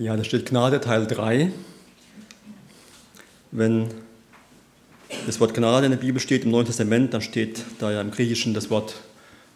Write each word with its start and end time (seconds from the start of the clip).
Ja, 0.00 0.16
da 0.16 0.24
steht 0.24 0.46
Gnade 0.46 0.80
Teil 0.80 1.06
3. 1.06 1.52
Wenn 3.50 3.88
das 5.26 5.38
Wort 5.40 5.52
Gnade 5.52 5.84
in 5.84 5.92
der 5.92 5.98
Bibel 5.98 6.18
steht 6.18 6.44
im 6.44 6.52
Neuen 6.52 6.64
Testament, 6.64 7.12
dann 7.12 7.20
steht 7.20 7.62
da 7.80 7.92
ja 7.92 8.00
im 8.00 8.10
Griechischen 8.10 8.54
das 8.54 8.70
Wort, 8.70 8.94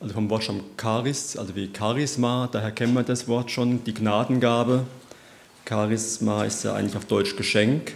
also 0.00 0.12
vom 0.12 0.28
Wort 0.28 0.44
schon 0.44 0.60
Charis, 0.78 1.38
also 1.38 1.56
wie 1.56 1.70
Charisma, 1.74 2.46
daher 2.52 2.72
kennen 2.72 2.92
wir 2.92 3.04
das 3.04 3.26
Wort 3.26 3.50
schon, 3.50 3.84
die 3.84 3.94
Gnadengabe. 3.94 4.84
Charisma 5.66 6.44
ist 6.44 6.62
ja 6.62 6.74
eigentlich 6.74 6.96
auf 6.96 7.06
Deutsch 7.06 7.36
Geschenk. 7.36 7.94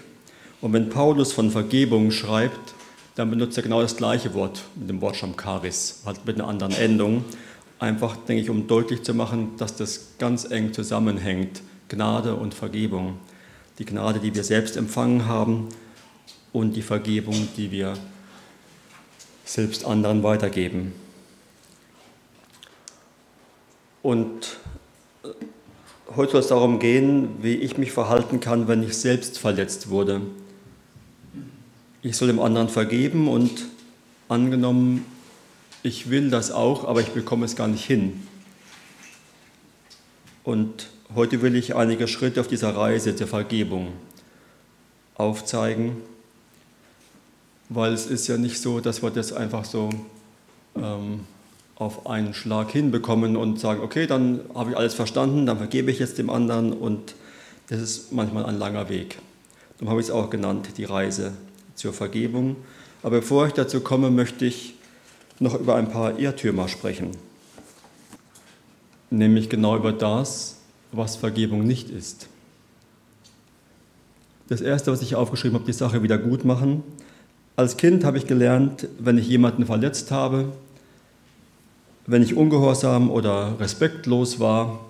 Und 0.63 0.73
wenn 0.73 0.89
Paulus 0.89 1.35
von 1.35 1.51
Vergebung 1.51 2.11
schreibt, 2.11 2.73
dann 3.17 3.29
benutzt 3.29 3.59
er 3.59 3.63
genau 3.63 3.83
das 3.83 3.95
gleiche 3.95 4.33
Wort 4.33 4.63
mit 4.75 4.89
dem 4.89 5.03
Wort 5.03 5.23
Charis, 5.39 6.01
halt 6.07 6.25
mit 6.25 6.37
einer 6.37 6.49
anderen 6.49 6.73
Endung. 6.73 7.27
Einfach, 7.79 8.17
denke 8.17 8.43
ich, 8.43 8.49
um 8.49 8.67
deutlich 8.67 9.03
zu 9.03 9.13
machen, 9.13 9.51
dass 9.59 9.77
das 9.77 10.13
ganz 10.19 10.51
eng 10.51 10.73
zusammenhängt, 10.73 11.61
Gnade 11.89 12.35
und 12.35 12.55
Vergebung. 12.55 13.19
Die 13.79 13.85
Gnade, 13.85 14.19
die 14.19 14.35
wir 14.35 14.45
selbst 14.45 14.77
empfangen 14.77 15.27
haben 15.27 15.69
und 16.53 16.75
die 16.75 16.83
Vergebung, 16.83 17.49
die 17.57 17.71
wir 17.71 17.95
selbst 19.45 19.85
anderen 19.85 20.23
weitergeben. 20.23 20.93
Und 24.03 24.59
äh, 25.25 25.29
heute 26.15 26.33
soll 26.33 26.41
es 26.41 26.49
darum 26.49 26.79
gehen, 26.79 27.43
wie 27.43 27.55
ich 27.55 27.79
mich 27.79 27.93
verhalten 27.93 28.41
kann, 28.41 28.69
wenn 28.69 28.83
ich 28.83 28.97
selbst 28.97 29.39
verletzt 29.39 29.91
wurde. 29.91 30.21
Ich 32.03 32.17
soll 32.17 32.29
dem 32.29 32.41
anderen 32.41 32.69
vergeben 32.69 33.29
und 33.29 33.67
angenommen, 34.29 35.05
ich 35.83 36.11
will 36.11 36.31
das 36.31 36.51
auch, 36.51 36.85
aber 36.85 37.01
ich 37.01 37.09
bekomme 37.09 37.47
es 37.47 37.57
gar 37.57 37.69
nicht 37.69 37.85
hin. 37.85 38.27
Und 40.45 40.89
heute 41.15 41.43
will 41.43 41.57
ich 41.57 41.75
einige 41.75 42.09
Schritte 42.09 42.41
auf 42.41 42.49
dieser 42.49 42.77
Reise 42.77 43.17
zur 43.17 43.27
Vergebung 43.27 43.93
aufzeigen 45.15 45.97
weil 47.69 47.93
es 47.93 48.07
ist 48.07 48.27
ja 48.29 48.37
nicht 48.37 48.61
so, 48.61 48.81
dass 48.81 49.03
wir 49.03 49.11
das 49.11 49.33
einfach 49.33 49.65
so 49.65 49.91
ähm, 50.77 51.21
auf 51.77 52.07
einen 52.07 52.35
Schlag 52.35 52.71
hinbekommen 52.71 53.37
und 53.37 53.61
sagen, 53.61 53.83
okay, 53.83 54.07
dann 54.07 54.41
habe 54.55 54.71
ich 54.71 54.77
alles 54.77 54.95
verstanden, 54.95 55.47
dann 55.47 55.59
vergebe 55.59 55.91
ich 55.91 55.99
jetzt 55.99 56.19
dem 56.19 56.31
anderen 56.31 56.73
und 56.73 57.15
das 57.69 57.81
ist 57.81 58.13
manchmal 58.13 58.47
ein 58.47 58.59
langer 58.59 58.89
Weg. 58.89 59.19
Darum 59.77 59.91
habe 59.91 60.01
ich 60.01 60.07
es 60.07 60.13
auch 60.13 60.31
genannt, 60.31 60.71
die 60.77 60.85
Reise 60.85 61.33
zur 61.75 61.93
Vergebung. 61.93 62.57
Aber 63.03 63.21
bevor 63.21 63.47
ich 63.47 63.53
dazu 63.53 63.81
komme, 63.81 64.11
möchte 64.11 64.47
ich 64.47 64.75
noch 65.39 65.55
über 65.55 65.77
ein 65.77 65.91
paar 65.91 66.19
Irrtümer 66.19 66.67
sprechen. 66.67 67.13
Nämlich 69.11 69.49
genau 69.49 69.77
über 69.77 69.93
das, 69.93 70.58
was 70.93 71.17
Vergebung 71.17 71.65
nicht 71.67 71.91
ist. 71.91 72.29
Das 74.49 74.61
Erste, 74.61 74.91
was 74.91 75.03
ich 75.03 75.15
aufgeschrieben 75.15 75.57
habe, 75.57 75.67
die 75.67 75.73
Sache 75.73 76.03
wieder 76.03 76.17
gut 76.17 76.45
machen. 76.45 76.83
Als 77.57 77.77
Kind 77.77 78.05
habe 78.05 78.19
ich 78.19 78.27
gelernt, 78.27 78.89
wenn 78.99 79.19
ich 79.19 79.29
jemanden 79.29 79.67
verletzt 79.67 80.11
habe, 80.11 80.53
wenn 82.07 82.23
ich 82.23 82.35
ungehorsam 82.35 83.11
oder 83.11 83.61
respektlos 83.61 84.41
war, 84.41 84.81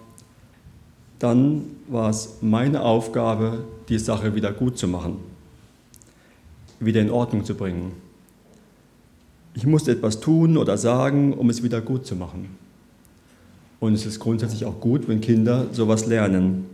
dann 1.19 1.65
war 1.89 2.11
es 2.11 2.39
meine 2.41 2.83
Aufgabe, 2.83 3.65
die 3.89 3.99
Sache 3.99 4.37
wieder 4.37 4.53
gut 4.53 4.79
zu 4.79 4.87
machen, 4.87 5.17
wieder 6.79 7.01
in 7.01 7.11
Ordnung 7.11 7.45
zu 7.45 7.57
bringen. 7.57 7.93
Ich 9.55 9.67
musste 9.67 9.91
etwas 9.91 10.21
tun 10.21 10.57
oder 10.57 10.79
sagen, 10.79 11.33
um 11.33 11.51
es 11.51 11.65
wieder 11.65 11.81
gut 11.81 12.07
zu 12.07 12.15
machen. 12.15 12.57
Und 13.81 13.95
es 13.95 14.07
ist 14.07 14.19
grundsätzlich 14.19 14.65
auch 14.65 14.81
gut, 14.81 15.09
wenn 15.09 15.21
Kinder 15.21 15.67
sowas 15.73 16.07
lernen. 16.07 16.67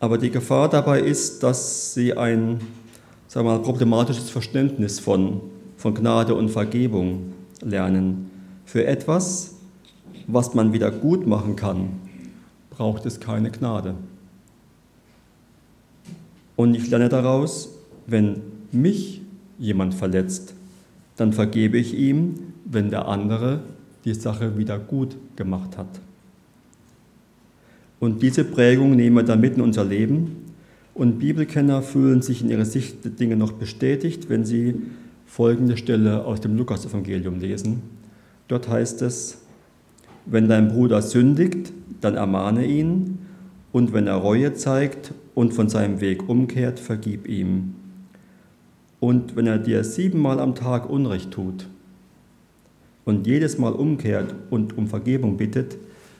Aber 0.00 0.18
die 0.18 0.30
Gefahr 0.30 0.68
dabei 0.68 1.00
ist, 1.00 1.42
dass 1.42 1.94
sie 1.94 2.16
ein 2.16 2.60
sagen 3.28 3.46
wir 3.48 3.52
mal, 3.52 3.62
problematisches 3.62 4.30
Verständnis 4.30 5.00
von, 5.00 5.40
von 5.76 5.94
Gnade 5.94 6.34
und 6.34 6.48
Vergebung 6.48 7.32
lernen. 7.60 8.30
Für 8.64 8.86
etwas, 8.86 9.56
was 10.26 10.54
man 10.54 10.72
wieder 10.72 10.90
gut 10.90 11.26
machen 11.26 11.56
kann, 11.56 12.00
braucht 12.70 13.06
es 13.06 13.20
keine 13.20 13.50
Gnade. 13.50 13.94
Und 16.56 16.74
ich 16.74 16.88
lerne 16.88 17.08
daraus, 17.08 17.74
wenn 18.06 18.40
mich 18.72 19.20
jemand 19.58 19.94
verletzt, 19.94 20.54
dann 21.16 21.32
vergebe 21.32 21.78
ich 21.78 21.94
ihm, 21.94 22.52
wenn 22.64 22.90
der 22.90 23.06
andere 23.06 23.60
die 24.06 24.14
Sache 24.14 24.56
wieder 24.56 24.78
gut 24.78 25.16
gemacht 25.34 25.76
hat. 25.76 26.00
Und 27.98 28.22
diese 28.22 28.44
Prägung 28.44 28.94
nehmen 28.94 29.16
wir 29.16 29.22
dann 29.24 29.40
mit 29.40 29.56
in 29.56 29.60
unser 29.60 29.84
Leben 29.84 30.36
und 30.94 31.18
Bibelkenner 31.18 31.82
fühlen 31.82 32.22
sich 32.22 32.40
in 32.40 32.48
ihrer 32.48 32.64
Sicht 32.64 33.04
der 33.04 33.10
Dinge 33.10 33.36
noch 33.36 33.52
bestätigt, 33.52 34.28
wenn 34.30 34.44
sie 34.44 34.76
folgende 35.26 35.76
Stelle 35.76 36.24
aus 36.24 36.40
dem 36.40 36.56
Lukas-Evangelium 36.56 37.40
lesen. 37.40 37.82
Dort 38.48 38.68
heißt 38.68 39.02
es, 39.02 39.42
wenn 40.24 40.48
dein 40.48 40.68
Bruder 40.68 41.02
sündigt, 41.02 41.72
dann 42.00 42.14
ermahne 42.14 42.64
ihn, 42.64 43.18
und 43.72 43.92
wenn 43.92 44.06
er 44.06 44.14
Reue 44.14 44.54
zeigt 44.54 45.12
und 45.34 45.52
von 45.52 45.68
seinem 45.68 46.00
Weg 46.00 46.30
umkehrt, 46.30 46.80
vergib 46.80 47.28
ihm. 47.28 47.74
Und 49.00 49.36
wenn 49.36 49.46
er 49.46 49.58
dir 49.58 49.84
siebenmal 49.84 50.40
am 50.40 50.54
Tag 50.54 50.88
Unrecht 50.88 51.32
tut 51.32 51.66
und 53.06 53.26
jedes 53.26 53.56
Mal 53.56 53.72
umkehrt 53.72 54.34
und 54.50 54.76
um 54.76 54.88
Vergebung 54.88 55.38
bittet, 55.38 55.78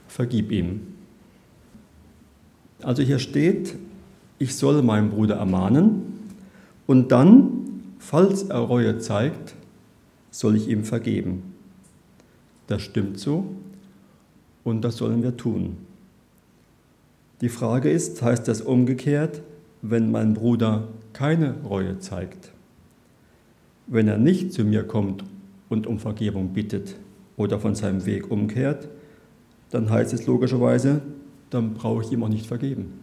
vergib 0.08 0.50
ihm. 0.52 0.80
Also 2.80 3.02
hier 3.02 3.18
steht, 3.18 3.74
ich 4.38 4.54
soll 4.54 4.82
meinen 4.82 5.10
Bruder 5.10 5.34
ermahnen 5.34 6.30
und 6.86 7.10
dann, 7.10 7.82
falls 7.98 8.44
er 8.44 8.60
Reue 8.60 8.98
zeigt, 8.98 9.56
soll 10.30 10.56
ich 10.56 10.68
ihm 10.68 10.84
vergeben. 10.84 11.54
Das 12.68 12.82
stimmt 12.82 13.18
so 13.18 13.46
und 14.62 14.82
das 14.82 14.96
sollen 14.96 15.22
wir 15.24 15.36
tun. 15.36 15.76
Die 17.40 17.48
Frage 17.48 17.90
ist, 17.90 18.22
heißt 18.22 18.46
das 18.46 18.60
umgekehrt, 18.60 19.42
wenn 19.82 20.12
mein 20.12 20.34
Bruder 20.34 20.86
keine 21.12 21.56
Reue 21.64 21.98
zeigt? 21.98 22.52
Wenn 23.88 24.06
er 24.06 24.18
nicht 24.18 24.52
zu 24.52 24.64
mir 24.64 24.84
kommt 24.84 25.24
und 25.68 25.86
um 25.86 25.98
Vergebung 25.98 26.52
bittet 26.52 26.96
oder 27.36 27.58
von 27.58 27.74
seinem 27.74 28.06
Weg 28.06 28.30
umkehrt, 28.30 28.88
dann 29.70 29.90
heißt 29.90 30.12
es 30.12 30.26
logischerweise, 30.26 31.02
dann 31.50 31.74
brauche 31.74 32.02
ich 32.02 32.12
ihm 32.12 32.22
auch 32.22 32.28
nicht 32.28 32.46
vergeben. 32.46 33.00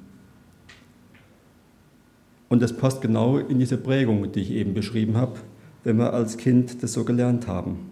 Und 2.49 2.61
das 2.61 2.75
passt 2.75 3.01
genau 3.01 3.37
in 3.37 3.59
diese 3.59 3.77
Prägung, 3.77 4.31
die 4.31 4.41
ich 4.41 4.51
eben 4.51 4.73
beschrieben 4.73 5.17
habe, 5.17 5.39
wenn 5.83 5.97
wir 5.97 6.13
als 6.13 6.37
Kind 6.37 6.83
das 6.83 6.93
so 6.93 7.03
gelernt 7.03 7.47
haben. 7.47 7.89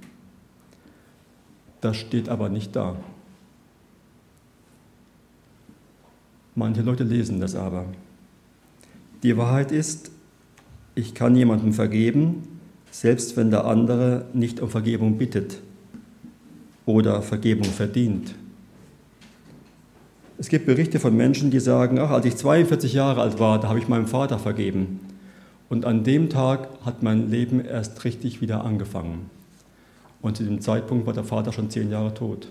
Das 1.81 1.97
steht 1.97 2.29
aber 2.29 2.49
nicht 2.49 2.75
da. 2.75 2.95
Manche 6.53 6.81
Leute 6.81 7.03
lesen 7.03 7.39
das 7.39 7.55
aber. 7.55 7.85
Die 9.23 9.35
Wahrheit 9.37 9.71
ist, 9.71 10.11
ich 10.95 11.15
kann 11.15 11.35
jemandem 11.35 11.73
vergeben, 11.73 12.50
selbst 12.91 13.37
wenn 13.37 13.49
der 13.49 13.65
andere 13.65 14.25
nicht 14.33 14.59
um 14.59 14.69
Vergebung 14.69 15.17
bittet 15.17 15.59
oder 16.85 17.21
Vergebung 17.21 17.65
verdient. 17.65 18.35
Es 20.37 20.49
gibt 20.49 20.65
Berichte 20.65 20.99
von 20.99 21.15
Menschen, 21.15 21.51
die 21.51 21.59
sagen, 21.59 21.99
ach, 21.99 22.09
als 22.09 22.25
ich 22.25 22.35
42 22.35 22.93
Jahre 22.93 23.21
alt 23.21 23.39
war, 23.39 23.59
da 23.59 23.69
habe 23.69 23.79
ich 23.79 23.87
meinem 23.87 24.07
Vater 24.07 24.39
vergeben. 24.39 24.99
Und 25.69 25.85
an 25.85 26.03
dem 26.03 26.29
Tag 26.29 26.67
hat 26.83 27.01
mein 27.01 27.29
Leben 27.29 27.63
erst 27.63 28.03
richtig 28.03 28.41
wieder 28.41 28.65
angefangen. 28.65 29.29
Und 30.21 30.37
zu 30.37 30.43
dem 30.43 30.59
Zeitpunkt 30.59 31.05
war 31.05 31.13
der 31.13 31.23
Vater 31.23 31.53
schon 31.53 31.69
zehn 31.69 31.89
Jahre 31.89 32.13
tot. 32.13 32.47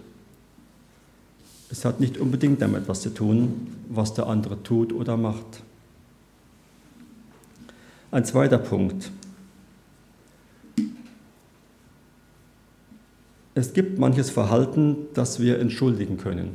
Es 1.70 1.84
hat 1.84 2.00
nicht 2.00 2.18
unbedingt 2.18 2.62
damit 2.62 2.82
etwas 2.82 3.02
zu 3.02 3.10
tun, 3.12 3.68
was 3.88 4.14
der 4.14 4.26
andere 4.26 4.62
tut 4.62 4.92
oder 4.92 5.16
macht. 5.16 5.62
Ein 8.10 8.24
zweiter 8.24 8.58
Punkt. 8.58 9.10
Es 13.54 13.72
gibt 13.72 13.98
manches 13.98 14.30
Verhalten, 14.30 14.96
das 15.14 15.40
wir 15.40 15.58
entschuldigen 15.58 16.18
können. 16.18 16.50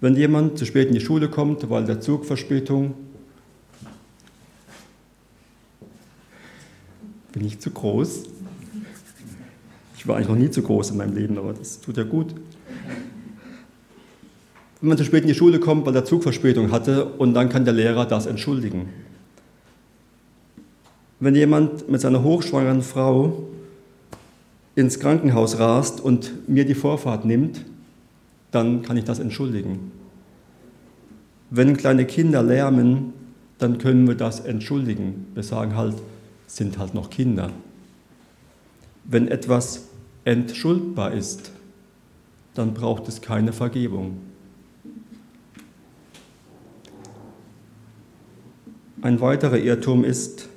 Wenn 0.00 0.14
jemand 0.14 0.58
zu 0.58 0.66
spät 0.66 0.88
in 0.88 0.94
die 0.94 1.00
Schule 1.00 1.28
kommt, 1.28 1.68
weil 1.68 1.84
der 1.84 2.00
Zug 2.00 2.24
Verspätung, 2.24 2.94
bin 7.32 7.44
ich 7.44 7.58
zu 7.58 7.70
groß. 7.70 8.24
Ich 9.96 10.06
war 10.06 10.16
eigentlich 10.16 10.28
noch 10.28 10.36
nie 10.36 10.50
zu 10.50 10.62
groß 10.62 10.90
in 10.90 10.98
meinem 10.98 11.16
Leben, 11.16 11.36
aber 11.36 11.52
das 11.52 11.80
tut 11.80 11.96
ja 11.96 12.04
gut. 12.04 12.34
Wenn 14.80 14.88
man 14.90 14.98
zu 14.98 15.04
spät 15.04 15.22
in 15.22 15.28
die 15.28 15.34
Schule 15.34 15.58
kommt, 15.58 15.84
weil 15.84 15.92
der 15.92 16.04
Zug 16.04 16.22
Verspätung 16.22 16.70
hatte, 16.70 17.06
und 17.06 17.34
dann 17.34 17.48
kann 17.48 17.64
der 17.64 17.74
Lehrer 17.74 18.06
das 18.06 18.26
entschuldigen. 18.26 18.90
Wenn 21.18 21.34
jemand 21.34 21.88
mit 21.88 22.00
seiner 22.00 22.22
hochschwangeren 22.22 22.82
Frau 22.82 23.48
ins 24.76 25.00
Krankenhaus 25.00 25.58
rast 25.58 26.00
und 26.00 26.48
mir 26.48 26.66
die 26.66 26.74
Vorfahrt 26.74 27.24
nimmt, 27.24 27.64
dann 28.52 28.82
kann 28.82 28.96
ich 28.96 29.04
das 29.04 29.18
entschuldigen. 29.18 29.90
Wenn 31.50 31.76
kleine 31.76 32.04
Kinder 32.04 32.42
lärmen, 32.42 33.14
dann 33.58 33.78
können 33.78 34.06
wir 34.06 34.14
das 34.14 34.40
entschuldigen. 34.40 35.26
Wir 35.34 35.42
sagen 35.42 35.74
halt, 35.76 35.96
sind 36.46 36.78
halt 36.78 36.94
noch 36.94 37.10
Kinder. 37.10 37.50
Wenn 39.04 39.28
etwas 39.28 39.88
entschuldbar 40.24 41.12
ist, 41.12 41.52
dann 42.54 42.74
braucht 42.74 43.08
es 43.08 43.22
keine 43.22 43.52
Vergebung. 43.52 44.18
Ein 49.00 49.20
weiterer 49.20 49.58
Irrtum 49.58 50.04
ist, 50.04 50.48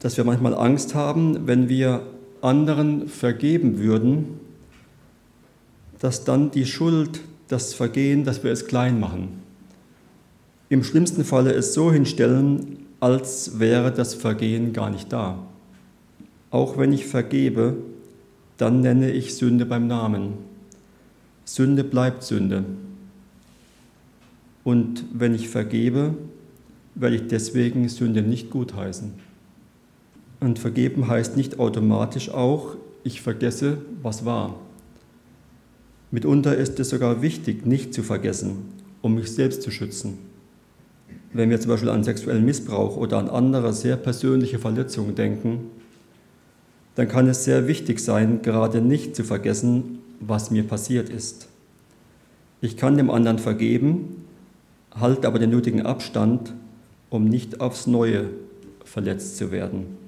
dass 0.00 0.16
wir 0.16 0.24
manchmal 0.24 0.54
Angst 0.54 0.94
haben, 0.94 1.46
wenn 1.46 1.68
wir 1.68 2.02
anderen 2.42 3.08
vergeben 3.08 3.78
würden, 3.78 4.40
dass 5.98 6.24
dann 6.24 6.50
die 6.50 6.66
Schuld, 6.66 7.20
das 7.48 7.74
Vergehen, 7.74 8.24
dass 8.24 8.42
wir 8.42 8.50
es 8.50 8.66
klein 8.66 8.98
machen. 8.98 9.40
Im 10.68 10.82
schlimmsten 10.82 11.24
Falle 11.24 11.52
es 11.52 11.74
so 11.74 11.92
hinstellen, 11.92 12.86
als 13.00 13.58
wäre 13.58 13.92
das 13.92 14.14
Vergehen 14.14 14.72
gar 14.72 14.90
nicht 14.90 15.12
da. 15.12 15.38
Auch 16.50 16.78
wenn 16.78 16.92
ich 16.92 17.06
vergebe, 17.06 17.76
dann 18.56 18.80
nenne 18.80 19.10
ich 19.10 19.34
Sünde 19.34 19.66
beim 19.66 19.86
Namen. 19.86 20.34
Sünde 21.44 21.84
bleibt 21.84 22.22
Sünde. 22.22 22.64
Und 24.64 25.04
wenn 25.12 25.34
ich 25.34 25.48
vergebe, 25.48 26.14
werde 26.94 27.16
ich 27.16 27.26
deswegen 27.28 27.88
Sünde 27.88 28.22
nicht 28.22 28.50
gutheißen. 28.50 29.29
Und 30.40 30.58
vergeben 30.58 31.06
heißt 31.06 31.36
nicht 31.36 31.58
automatisch 31.58 32.30
auch, 32.30 32.76
ich 33.04 33.20
vergesse, 33.20 33.78
was 34.02 34.24
war. 34.24 34.58
Mitunter 36.10 36.56
ist 36.56 36.80
es 36.80 36.88
sogar 36.88 37.22
wichtig, 37.22 37.66
nicht 37.66 37.94
zu 37.94 38.02
vergessen, 38.02 38.72
um 39.02 39.14
mich 39.14 39.30
selbst 39.30 39.62
zu 39.62 39.70
schützen. 39.70 40.18
Wenn 41.32 41.50
wir 41.50 41.60
zum 41.60 41.70
Beispiel 41.70 41.90
an 41.90 42.02
sexuellen 42.02 42.44
Missbrauch 42.44 42.96
oder 42.96 43.18
an 43.18 43.28
andere 43.28 43.72
sehr 43.72 43.96
persönliche 43.96 44.58
Verletzungen 44.58 45.14
denken, 45.14 45.70
dann 46.96 47.06
kann 47.06 47.28
es 47.28 47.44
sehr 47.44 47.68
wichtig 47.68 48.00
sein, 48.00 48.42
gerade 48.42 48.80
nicht 48.80 49.14
zu 49.14 49.22
vergessen, 49.22 50.00
was 50.20 50.50
mir 50.50 50.64
passiert 50.64 51.08
ist. 51.08 51.48
Ich 52.60 52.76
kann 52.76 52.96
dem 52.96 53.10
anderen 53.10 53.38
vergeben, 53.38 54.24
halte 54.98 55.28
aber 55.28 55.38
den 55.38 55.50
nötigen 55.50 55.82
Abstand, 55.82 56.54
um 57.08 57.26
nicht 57.26 57.60
aufs 57.60 57.86
Neue 57.86 58.30
verletzt 58.84 59.36
zu 59.36 59.52
werden 59.52 59.99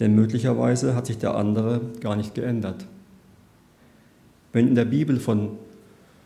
denn 0.00 0.14
möglicherweise 0.14 0.94
hat 0.94 1.06
sich 1.06 1.18
der 1.18 1.34
andere 1.34 1.80
gar 2.00 2.16
nicht 2.16 2.34
geändert. 2.34 2.86
Wenn 4.52 4.68
in 4.68 4.74
der 4.74 4.84
Bibel 4.84 5.18
von 5.18 5.50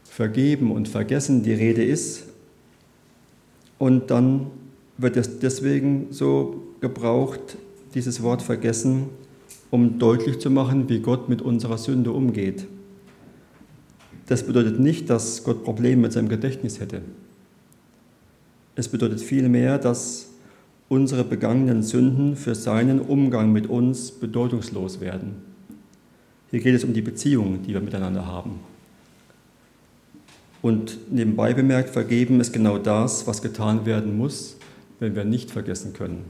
Vergeben 0.04 0.72
und 0.72 0.88
Vergessen 0.88 1.42
die 1.42 1.52
Rede 1.52 1.84
ist 1.84 2.24
und 3.78 4.10
dann 4.10 4.48
wird 4.98 5.16
es 5.16 5.38
deswegen 5.38 6.08
so 6.10 6.62
gebraucht, 6.80 7.56
dieses 7.94 8.22
Wort 8.22 8.42
Vergessen, 8.42 9.06
um 9.70 9.98
deutlich 9.98 10.38
zu 10.40 10.50
machen, 10.50 10.88
wie 10.88 11.00
Gott 11.00 11.28
mit 11.28 11.42
unserer 11.42 11.78
Sünde 11.78 12.12
umgeht. 12.12 12.66
Das 14.26 14.44
bedeutet 14.44 14.78
nicht, 14.78 15.10
dass 15.10 15.42
Gott 15.44 15.64
Probleme 15.64 16.02
mit 16.02 16.12
seinem 16.12 16.28
Gedächtnis 16.28 16.80
hätte. 16.80 17.02
Es 18.76 18.88
bedeutet 18.88 19.20
vielmehr, 19.20 19.78
dass 19.78 20.29
unsere 20.90 21.22
begangenen 21.22 21.84
Sünden 21.84 22.34
für 22.34 22.56
seinen 22.56 23.00
Umgang 23.00 23.52
mit 23.52 23.68
uns 23.68 24.10
bedeutungslos 24.10 25.00
werden. 25.00 25.36
Hier 26.50 26.58
geht 26.58 26.74
es 26.74 26.82
um 26.82 26.92
die 26.92 27.00
Beziehungen, 27.00 27.62
die 27.62 27.72
wir 27.72 27.80
miteinander 27.80 28.26
haben. 28.26 28.58
Und 30.62 30.98
nebenbei 31.12 31.54
bemerkt, 31.54 31.90
vergeben 31.90 32.40
ist 32.40 32.52
genau 32.52 32.76
das, 32.76 33.28
was 33.28 33.40
getan 33.40 33.86
werden 33.86 34.18
muss, 34.18 34.56
wenn 34.98 35.14
wir 35.14 35.24
nicht 35.24 35.52
vergessen 35.52 35.92
können. 35.92 36.24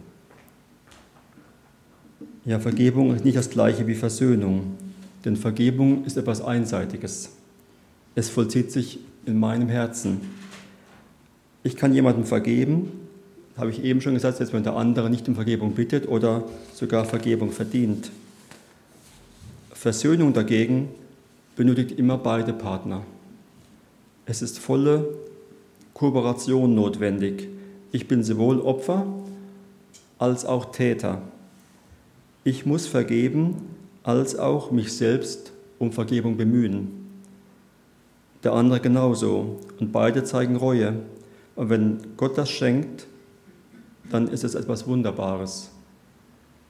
Ja, 2.44 2.58
Vergebung 2.60 3.14
ist 3.14 3.24
nicht 3.24 3.38
das 3.38 3.48
gleiche 3.48 3.86
wie 3.86 3.94
Versöhnung, 3.94 4.74
denn 5.24 5.36
Vergebung 5.36 6.04
ist 6.04 6.18
etwas 6.18 6.42
Einseitiges. 6.42 7.30
Es 8.14 8.28
vollzieht 8.28 8.70
sich 8.70 8.98
in 9.24 9.40
meinem 9.40 9.70
Herzen. 9.70 10.20
Ich 11.62 11.76
kann 11.76 11.94
jemandem 11.94 12.24
vergeben, 12.24 12.99
habe 13.60 13.70
ich 13.70 13.84
eben 13.84 14.00
schon 14.00 14.14
gesagt, 14.14 14.38
selbst 14.38 14.52
wenn 14.52 14.62
der 14.62 14.76
andere 14.76 15.10
nicht 15.10 15.28
um 15.28 15.34
Vergebung 15.34 15.72
bittet 15.72 16.08
oder 16.08 16.44
sogar 16.74 17.04
Vergebung 17.04 17.52
verdient. 17.52 18.10
Versöhnung 19.72 20.32
dagegen 20.32 20.88
benötigt 21.56 21.92
immer 21.92 22.18
beide 22.18 22.52
Partner. 22.52 23.02
Es 24.26 24.42
ist 24.42 24.58
volle 24.58 25.08
Kooperation 25.94 26.74
notwendig. 26.74 27.48
Ich 27.92 28.08
bin 28.08 28.22
sowohl 28.22 28.60
Opfer 28.60 29.06
als 30.18 30.44
auch 30.44 30.72
Täter. 30.72 31.22
Ich 32.44 32.64
muss 32.64 32.86
vergeben 32.86 33.56
als 34.02 34.36
auch 34.36 34.70
mich 34.70 34.92
selbst 34.92 35.52
um 35.78 35.92
Vergebung 35.92 36.36
bemühen. 36.36 36.88
Der 38.44 38.52
andere 38.52 38.80
genauso. 38.80 39.58
Und 39.78 39.92
beide 39.92 40.24
zeigen 40.24 40.56
Reue. 40.56 40.94
Und 41.56 41.68
wenn 41.68 41.98
Gott 42.16 42.38
das 42.38 42.50
schenkt, 42.50 43.06
dann 44.10 44.28
ist 44.28 44.44
es 44.44 44.54
etwas 44.54 44.86
Wunderbares. 44.86 45.70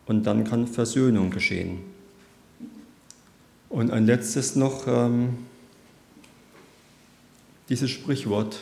Und 0.06 0.24
dann 0.24 0.44
kann 0.44 0.66
Versöhnung 0.66 1.30
geschehen. 1.30 1.80
Und 3.68 3.90
ein 3.90 4.06
letztes 4.06 4.56
noch, 4.56 4.86
ähm, 4.86 5.38
dieses 7.68 7.90
Sprichwort 7.90 8.60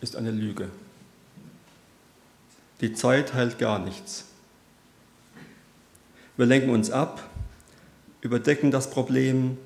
ist 0.00 0.16
eine 0.16 0.30
Lüge. 0.30 0.68
Die 2.80 2.92
Zeit 2.92 3.34
heilt 3.34 3.58
gar 3.58 3.78
nichts. 3.78 4.26
Wir 6.36 6.46
lenken 6.46 6.70
uns 6.70 6.90
ab, 6.90 7.28
überdecken 8.20 8.70
das 8.70 8.90
Problem, 8.90 9.56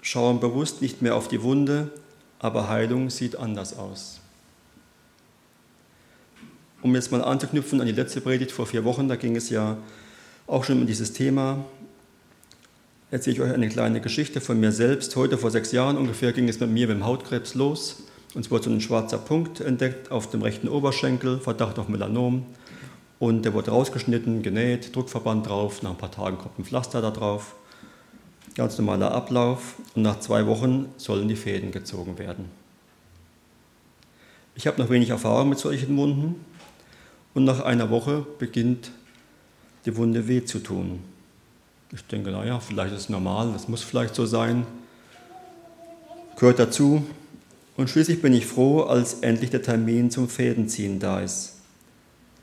schauen 0.00 0.40
bewusst 0.40 0.82
nicht 0.82 1.02
mehr 1.02 1.14
auf 1.14 1.28
die 1.28 1.42
Wunde, 1.42 1.92
aber 2.38 2.68
Heilung 2.68 3.10
sieht 3.10 3.36
anders 3.36 3.76
aus 3.76 4.20
um 6.82 6.94
jetzt 6.94 7.12
mal 7.12 7.22
anzuknüpfen 7.22 7.80
an 7.80 7.86
die 7.86 7.92
letzte 7.92 8.20
Predigt 8.20 8.52
vor 8.52 8.66
vier 8.66 8.84
Wochen, 8.84 9.08
da 9.08 9.16
ging 9.16 9.36
es 9.36 9.50
ja 9.50 9.76
auch 10.46 10.64
schon 10.64 10.80
um 10.80 10.86
dieses 10.86 11.12
Thema. 11.12 11.64
Erzähle 13.10 13.36
ich 13.36 13.42
euch 13.42 13.52
eine 13.52 13.68
kleine 13.68 14.00
Geschichte 14.00 14.40
von 14.40 14.58
mir 14.58 14.72
selbst. 14.72 15.14
Heute 15.16 15.38
vor 15.38 15.50
sechs 15.50 15.72
Jahren 15.72 15.96
ungefähr 15.96 16.32
ging 16.32 16.48
es 16.48 16.58
bei 16.58 16.66
mir 16.66 16.88
mit 16.88 16.96
dem 16.96 17.04
Hautkrebs 17.04 17.54
los. 17.54 18.02
Uns 18.34 18.50
wurde 18.50 18.64
so 18.64 18.70
ein 18.70 18.80
schwarzer 18.80 19.18
Punkt 19.18 19.60
entdeckt 19.60 20.10
auf 20.10 20.28
dem 20.28 20.42
rechten 20.42 20.68
Oberschenkel, 20.68 21.38
Verdacht 21.38 21.78
auf 21.78 21.88
Melanom. 21.88 22.44
Und 23.18 23.44
der 23.44 23.54
wurde 23.54 23.70
rausgeschnitten, 23.70 24.42
genäht, 24.42 24.94
Druckverband 24.94 25.48
drauf. 25.48 25.82
Nach 25.82 25.92
ein 25.92 25.98
paar 25.98 26.10
Tagen 26.10 26.36
kommt 26.36 26.58
ein 26.58 26.64
Pflaster 26.64 27.00
da 27.00 27.10
drauf. 27.10 27.54
Ganz 28.54 28.76
normaler 28.76 29.12
Ablauf. 29.12 29.76
Und 29.94 30.02
nach 30.02 30.20
zwei 30.20 30.46
Wochen 30.46 30.86
sollen 30.96 31.28
die 31.28 31.36
Fäden 31.36 31.70
gezogen 31.70 32.18
werden. 32.18 32.46
Ich 34.54 34.66
habe 34.66 34.82
noch 34.82 34.90
wenig 34.90 35.10
Erfahrung 35.10 35.48
mit 35.48 35.58
solchen 35.58 35.96
Wunden 35.96 36.44
und 37.36 37.44
nach 37.44 37.60
einer 37.60 37.90
Woche 37.90 38.26
beginnt 38.38 38.90
die 39.84 39.94
Wunde 39.94 40.26
weh 40.26 40.42
zu 40.46 40.58
tun. 40.58 41.00
Ich 41.92 42.02
denke, 42.06 42.30
naja, 42.30 42.60
vielleicht 42.60 42.94
ist 42.94 43.02
es 43.02 43.08
normal, 43.10 43.52
das 43.52 43.68
muss 43.68 43.82
vielleicht 43.82 44.14
so 44.14 44.24
sein, 44.24 44.66
gehört 46.36 46.58
dazu. 46.58 47.04
Und 47.76 47.90
schließlich 47.90 48.22
bin 48.22 48.32
ich 48.32 48.46
froh, 48.46 48.84
als 48.84 49.18
endlich 49.20 49.50
der 49.50 49.60
Termin 49.60 50.10
zum 50.10 50.30
Fädenziehen 50.30 50.98
da 50.98 51.20
ist. 51.20 51.56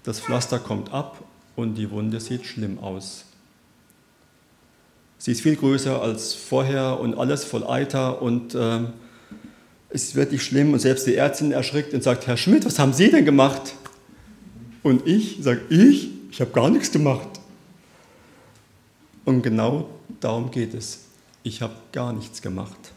Das 0.03 0.19
Pflaster 0.19 0.59
kommt 0.59 0.93
ab 0.93 1.23
und 1.55 1.73
die 1.73 1.89
Wunde 1.89 2.19
sieht 2.19 2.45
schlimm 2.45 2.77
aus. 2.77 3.25
Sie 5.17 5.31
ist 5.31 5.41
viel 5.41 5.55
größer 5.55 6.03
als 6.03 6.35
vorher 6.35 7.00
und 7.00 7.17
alles 7.17 7.45
voll 7.45 7.65
Eiter 7.65 8.21
und 8.21 8.53
äh, 8.53 8.81
es 9.89 10.03
ist 10.03 10.15
wirklich 10.15 10.43
schlimm. 10.43 10.71
Und 10.71 10.79
selbst 10.79 11.07
die 11.07 11.15
Ärztin 11.15 11.51
erschrickt 11.51 11.95
und 11.95 12.03
sagt, 12.03 12.27
Herr 12.27 12.38
Schmidt, 12.38 12.63
was 12.63 12.77
haben 12.77 12.93
Sie 12.93 13.09
denn 13.09 13.25
gemacht? 13.25 13.73
Und 14.84 15.08
ich 15.08 15.38
sage, 15.42 15.62
ich? 15.70 16.12
Ich 16.30 16.42
habe 16.42 16.52
gar 16.52 16.70
nichts 16.70 16.92
gemacht. 16.92 17.40
Und 19.25 19.42
genau 19.42 19.90
darum 20.20 20.52
geht 20.52 20.74
es. 20.74 21.06
Ich 21.44 21.62
habe 21.62 21.74
gar 21.92 22.12
nichts 22.13 22.42
gemacht. 22.42 22.92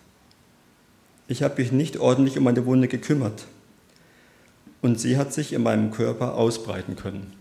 Ich 1.28 1.42
habe 1.42 1.60
mich 1.60 1.72
nicht 1.72 1.96
ordentlich 1.98 2.38
um 2.38 2.44
meine 2.44 2.66
Wunde 2.66 2.88
gekümmert. 2.88 3.46
Und 4.82 5.00
sie 5.00 5.16
hat 5.16 5.32
sich 5.32 5.52
in 5.52 5.62
meinem 5.62 5.90
Körper 5.90 6.34
ausbreiten 6.34 6.96
können. 6.96 7.32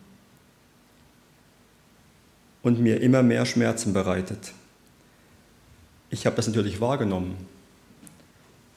Und 2.61 2.79
mir 2.79 3.01
immer 3.01 3.21
mehr 3.23 3.45
Schmerzen 3.45 3.93
bereitet. 3.93 4.53
Ich 6.09 6.25
habe 6.25 6.35
das 6.35 6.47
natürlich 6.47 6.81
wahrgenommen, 6.81 7.35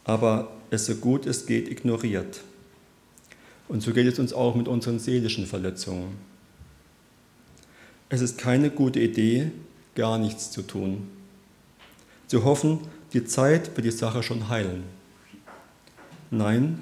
aber 0.05 0.51
es 0.71 0.87
so 0.87 0.95
gut 0.97 1.27
es 1.27 1.47
geht 1.47 1.71
ignoriert. 1.71 2.41
Und 3.69 3.83
so 3.83 3.93
geht 3.93 4.07
es 4.07 4.19
uns 4.19 4.33
auch 4.33 4.55
mit 4.55 4.67
unseren 4.67 4.99
seelischen 4.99 5.47
Verletzungen. 5.47 6.17
Es 8.09 8.23
ist 8.23 8.39
keine 8.39 8.71
gute 8.71 9.01
Idee, 9.01 9.51
gar 9.95 10.19
nichts 10.19 10.51
zu 10.51 10.63
tun. 10.63 11.09
Zu 12.27 12.45
hoffen, 12.45 12.81
die 13.13 13.25
Zeit 13.25 13.77
wird 13.77 13.87
die 13.87 13.91
Sache 13.91 14.23
schon 14.23 14.49
heilen. 14.49 14.85
Nein, 16.31 16.81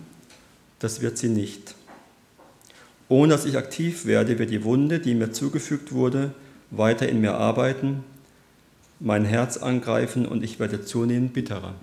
das 0.78 1.00
wird 1.00 1.18
sie 1.18 1.28
nicht. 1.28 1.74
Ohne 3.08 3.32
dass 3.32 3.44
ich 3.44 3.56
aktiv 3.56 4.06
werde, 4.06 4.38
wird 4.38 4.50
die 4.50 4.64
Wunde, 4.64 4.98
die 5.00 5.14
mir 5.14 5.32
zugefügt 5.32 5.92
wurde, 5.92 6.34
weiter 6.70 7.08
in 7.08 7.20
mir 7.20 7.34
arbeiten, 7.34 8.04
mein 8.98 9.24
Herz 9.24 9.56
angreifen 9.56 10.26
und 10.26 10.42
ich 10.42 10.58
werde 10.58 10.84
zunehmend 10.84 11.32
bitterer. 11.32 11.74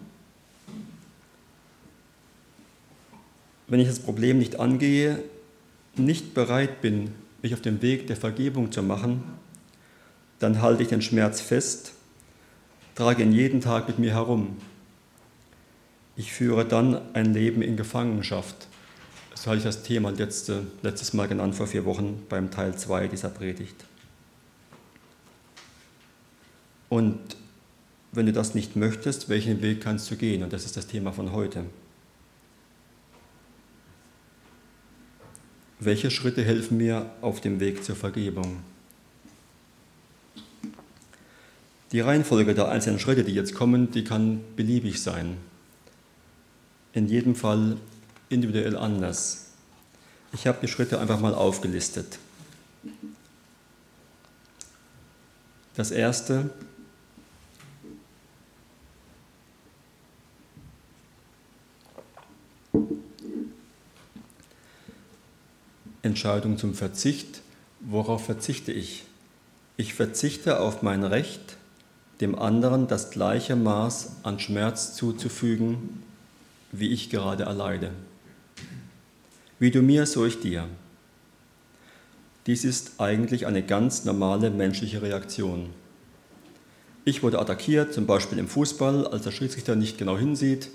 Wenn 3.74 3.80
ich 3.80 3.88
das 3.88 3.98
Problem 3.98 4.38
nicht 4.38 4.60
angehe, 4.60 5.18
nicht 5.96 6.36
bereit 6.36 6.80
bin, 6.82 7.10
mich 7.42 7.56
auf 7.56 7.62
den 7.62 7.82
Weg 7.82 8.06
der 8.06 8.16
Vergebung 8.16 8.72
zu 8.72 8.84
machen, 8.84 9.24
dann 10.38 10.62
halte 10.62 10.84
ich 10.84 10.90
den 10.90 11.02
Schmerz 11.02 11.42
fest, 11.42 11.94
trage 12.94 13.24
ihn 13.24 13.32
jeden 13.32 13.62
Tag 13.62 13.88
mit 13.88 13.98
mir 13.98 14.12
herum. 14.12 14.58
Ich 16.16 16.32
führe 16.32 16.66
dann 16.66 17.02
ein 17.16 17.34
Leben 17.34 17.64
in 17.64 17.76
Gefangenschaft 17.76 18.68
so 19.44 19.48
hatte 19.48 19.58
ich 19.58 19.64
das 19.64 19.82
Thema 19.82 20.12
letzte, 20.12 20.68
letztes 20.84 21.14
Mal 21.14 21.28
genannt 21.28 21.56
vor 21.56 21.66
vier 21.68 21.84
Wochen 21.84 22.24
beim 22.30 22.52
Teil 22.52 22.78
2 22.78 23.08
dieser 23.08 23.30
Predigt. 23.30 23.76
Und 26.88 27.20
wenn 28.12 28.26
du 28.26 28.32
das 28.32 28.54
nicht 28.54 28.76
möchtest, 28.76 29.30
welchen 29.30 29.62
Weg 29.62 29.82
kannst 29.82 30.10
du 30.12 30.16
gehen? 30.16 30.44
Und 30.44 30.54
das 30.54 30.64
ist 30.64 30.78
das 30.78 30.88
Thema 30.88 31.12
von 31.12 31.32
heute. 31.32 31.66
Welche 35.86 36.12
Schritte 36.12 36.46
helfen 36.46 36.78
mir 36.78 37.12
auf 37.20 37.42
dem 37.42 37.60
Weg 37.60 37.84
zur 37.84 37.98
Vergebung? 37.98 38.60
Die 41.92 42.00
Reihenfolge 42.00 42.56
der 42.56 42.70
einzelnen 42.70 43.00
Schritte, 43.00 43.26
die 43.26 43.34
jetzt 43.34 43.54
kommen, 43.54 43.92
die 43.92 44.06
kann 44.06 44.40
beliebig 44.56 45.02
sein. 45.02 45.38
In 46.94 47.08
jedem 47.08 47.36
Fall 47.36 47.76
individuell 48.30 48.78
anders. 48.78 49.48
Ich 50.32 50.48
habe 50.48 50.60
die 50.62 50.70
Schritte 50.70 51.02
einfach 51.02 51.20
mal 51.20 51.36
aufgelistet. 51.36 52.18
Das 55.76 55.92
erste, 55.92 56.50
Entscheidung 66.04 66.58
zum 66.58 66.74
Verzicht. 66.74 67.42
Worauf 67.80 68.26
verzichte 68.26 68.72
ich? 68.72 69.06
Ich 69.78 69.94
verzichte 69.94 70.60
auf 70.60 70.82
mein 70.82 71.04
Recht, 71.04 71.58
dem 72.22 72.38
anderen 72.38 72.88
das 72.88 73.10
gleiche 73.10 73.56
Maß 73.56 74.18
an 74.24 74.40
Schmerz 74.40 74.96
zuzufügen, 74.96 76.04
wie 76.72 76.90
ich 76.90 77.10
gerade 77.10 77.44
erleide. 77.44 77.92
Wie 79.60 79.72
du 79.72 79.82
mir, 79.82 80.06
so 80.06 80.26
ich 80.26 80.42
dir. 80.42 80.68
Dies 82.48 82.66
ist 82.66 83.00
eigentlich 83.00 83.48
eine 83.48 83.64
ganz 83.64 84.04
normale 84.04 84.50
menschliche 84.50 85.02
Reaktion. 85.02 85.70
Ich 87.06 87.24
wurde 87.24 87.40
attackiert, 87.40 87.94
zum 87.94 88.06
Beispiel 88.06 88.40
im 88.40 88.50
Fußball, 88.50 89.08
als 89.08 89.24
der 89.24 89.32
Schiedsrichter 89.32 89.78
nicht 89.78 89.98
genau 89.98 90.18
hinsieht. 90.18 90.70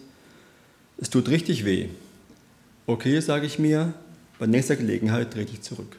Es 0.96 1.10
tut 1.10 1.28
richtig 1.28 1.66
weh. 1.66 1.90
Okay, 2.86 3.20
sage 3.20 3.44
ich 3.44 3.58
mir, 3.58 3.92
bei 4.38 4.46
nächster 4.46 4.76
Gelegenheit 4.76 5.32
trete 5.32 5.52
ich 5.52 5.62
zurück. 5.62 5.96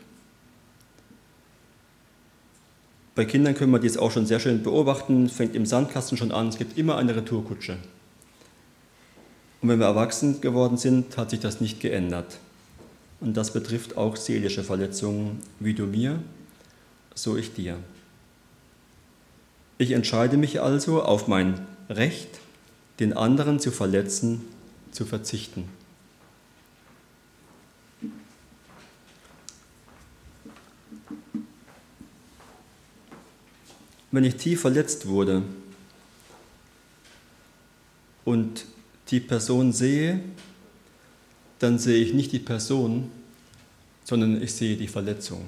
Bei 3.16 3.26
Kindern 3.26 3.54
können 3.54 3.72
wir 3.72 3.80
dies 3.80 3.98
auch 3.98 4.12
schon 4.12 4.26
sehr 4.26 4.40
schön 4.40 4.64
beobachten, 4.64 5.28
fängt 5.28 5.56
im 5.56 5.66
Sandkasten 5.66 6.18
schon 6.18 6.32
an, 6.32 6.48
es 6.48 6.58
gibt 6.58 6.78
immer 6.78 6.98
eine 6.98 7.16
Retourkutsche. 7.16 7.78
Und 9.62 9.68
wenn 9.68 9.80
wir 9.80 9.88
erwachsen 9.88 10.40
geworden 10.40 10.78
sind, 10.78 11.18
hat 11.18 11.32
sich 11.32 11.42
das 11.42 11.60
nicht 11.60 11.82
geändert. 11.82 12.38
Und 13.20 13.36
das 13.36 13.52
betrifft 13.52 13.98
auch 13.98 14.16
seelische 14.16 14.64
Verletzungen, 14.64 15.42
wie 15.60 15.74
du 15.74 15.86
mir, 15.86 16.24
so 17.14 17.36
ich 17.36 17.54
dir. 17.54 17.78
Ich 19.78 19.92
entscheide 19.92 20.38
mich 20.38 20.62
also 20.62 21.04
auf 21.04 21.28
mein 21.28 21.60
Recht, 21.90 22.30
den 23.02 23.12
anderen 23.14 23.60
zu 23.60 23.72
verletzen, 23.72 24.46
zu 24.92 25.06
verzichten. 25.06 25.66
Wenn 34.12 34.24
ich 34.24 34.36
tief 34.36 34.62
verletzt 34.62 35.08
wurde 35.08 35.44
und 38.26 38.66
die 39.10 39.20
Person 39.20 39.72
sehe, 39.72 40.20
dann 41.60 41.78
sehe 41.78 42.04
ich 42.04 42.14
nicht 42.14 42.32
die 42.32 42.40
Person, 42.40 43.12
sondern 44.04 44.42
ich 44.42 44.54
sehe 44.54 44.78
die 44.78 44.88
Verletzung. 44.88 45.46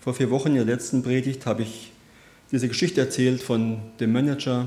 Vor 0.00 0.14
vier 0.14 0.30
Wochen 0.30 0.50
in 0.50 0.54
der 0.54 0.64
letzten 0.64 1.02
Predigt 1.02 1.46
habe 1.46 1.62
ich 1.62 1.90
diese 2.52 2.68
Geschichte 2.68 3.00
erzählt 3.00 3.42
von 3.42 3.80
dem 3.98 4.12
Manager 4.12 4.66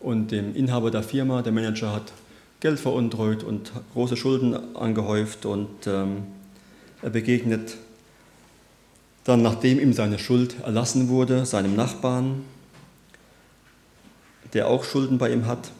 und 0.00 0.30
dem 0.30 0.56
Inhaber 0.56 0.90
der 0.90 1.02
Firma. 1.02 1.42
Der 1.42 1.52
Manager 1.52 1.92
hat 1.92 2.12
Geld 2.60 2.80
veruntreut 2.80 3.44
und 3.44 3.72
große 3.92 4.16
Schulden 4.16 4.74
angehäuft 4.74 5.44
und 5.44 5.86
ähm, 5.86 6.22
er 7.02 7.10
begegnet 7.10 7.76
dann, 9.28 9.42
nachdem 9.42 9.78
ihm 9.78 9.92
seine 9.92 10.18
Schuld 10.18 10.56
erlassen 10.60 11.08
wurde, 11.08 11.46
seinem 11.46 11.76
Nachbarn, 11.76 12.44
der 14.54 14.68
auch 14.68 14.84
Schulden 14.84 15.18
bei 15.18 15.32
ihm 15.32 15.46
hat 15.46 15.70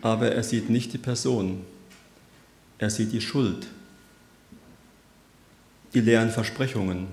aber 0.00 0.32
er 0.32 0.42
sieht 0.42 0.70
nicht 0.70 0.92
die 0.92 0.98
Person, 0.98 1.64
er 2.78 2.90
sieht 2.90 3.12
die 3.12 3.20
Schuld, 3.20 3.66
die 5.94 6.00
leeren 6.00 6.30
Versprechungen, 6.30 7.08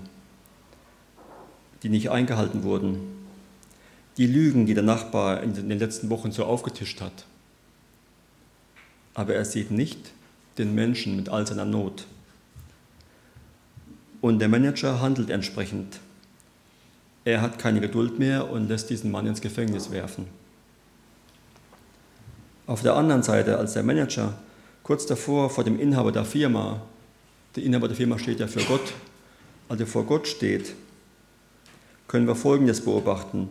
die 1.81 1.89
nicht 1.89 2.09
eingehalten 2.11 2.63
wurden, 2.63 2.99
die 4.17 4.27
Lügen, 4.27 4.65
die 4.65 4.73
der 4.73 4.83
Nachbar 4.83 5.41
in 5.43 5.53
den 5.53 5.79
letzten 5.79 6.09
Wochen 6.09 6.31
so 6.31 6.45
aufgetischt 6.45 7.01
hat. 7.01 7.25
Aber 9.13 9.33
er 9.33 9.45
sieht 9.45 9.71
nicht 9.71 10.11
den 10.57 10.75
Menschen 10.75 11.15
mit 11.15 11.29
all 11.29 11.45
seiner 11.47 11.65
Not. 11.65 12.05
Und 14.25 14.39
der 14.39 14.49
Manager 14.49 15.01
handelt 15.01 15.29
entsprechend. 15.29 15.99
Er 17.25 17.43
hat 17.43 17.59
keine 17.59 17.79
Geduld 17.79 18.17
mehr 18.17 18.49
und 18.49 18.67
lässt 18.67 18.89
diesen 18.89 19.11
Mann 19.11 19.27
ins 19.27 19.39
Gefängnis 19.39 19.91
werfen. 19.91 20.25
Auf 22.65 22.81
der 22.81 22.95
anderen 22.95 23.21
Seite, 23.21 23.59
als 23.59 23.73
der 23.73 23.83
Manager 23.83 24.33
kurz 24.81 25.05
davor 25.05 25.51
vor 25.51 25.63
dem 25.63 25.79
Inhaber 25.79 26.11
der 26.11 26.25
Firma, 26.25 26.81
der 27.55 27.61
Inhaber 27.61 27.87
der 27.87 27.97
Firma 27.97 28.17
steht 28.17 28.39
ja 28.39 28.47
für 28.47 28.63
Gott, 28.63 28.93
also 29.69 29.85
vor 29.85 30.05
Gott 30.05 30.27
steht, 30.27 30.73
können 32.07 32.25
wir 32.25 32.33
Folgendes 32.33 32.81
beobachten. 32.81 33.47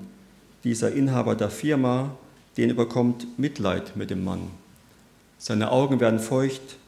Dieser 0.65 0.91
Inhaber 0.91 1.37
der 1.37 1.51
Firma, 1.51 2.17
den 2.57 2.71
überkommt 2.71 3.39
Mitleid 3.39 3.95
mit 3.95 4.11
dem 4.11 4.25
Mann. 4.25 4.51
Seine 5.39 5.71
Augen 5.71 6.01
werden 6.01 6.19
feucht. 6.19 6.79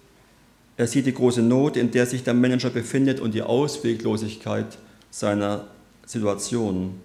Er 0.76 0.86
sieht 0.86 1.06
die 1.06 1.14
große 1.14 1.42
Not, 1.42 1.76
in 1.76 1.90
der 1.90 2.06
sich 2.06 2.22
der 2.22 2.34
Manager 2.34 2.70
befindet 2.70 3.20
und 3.20 3.34
die 3.34 3.42
Ausweglosigkeit 3.42 4.78
seiner 5.10 5.66
Situation. 6.04 7.00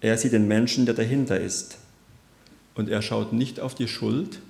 Er 0.00 0.16
sieht 0.18 0.32
den 0.32 0.46
Menschen, 0.46 0.86
der 0.86 0.94
dahinter 0.94 1.40
ist. 1.40 1.78
Und 2.74 2.88
er 2.88 3.02
schaut 3.02 3.32
nicht 3.32 3.60
auf 3.60 3.74
die 3.74 3.88
Schuld, 3.88 4.40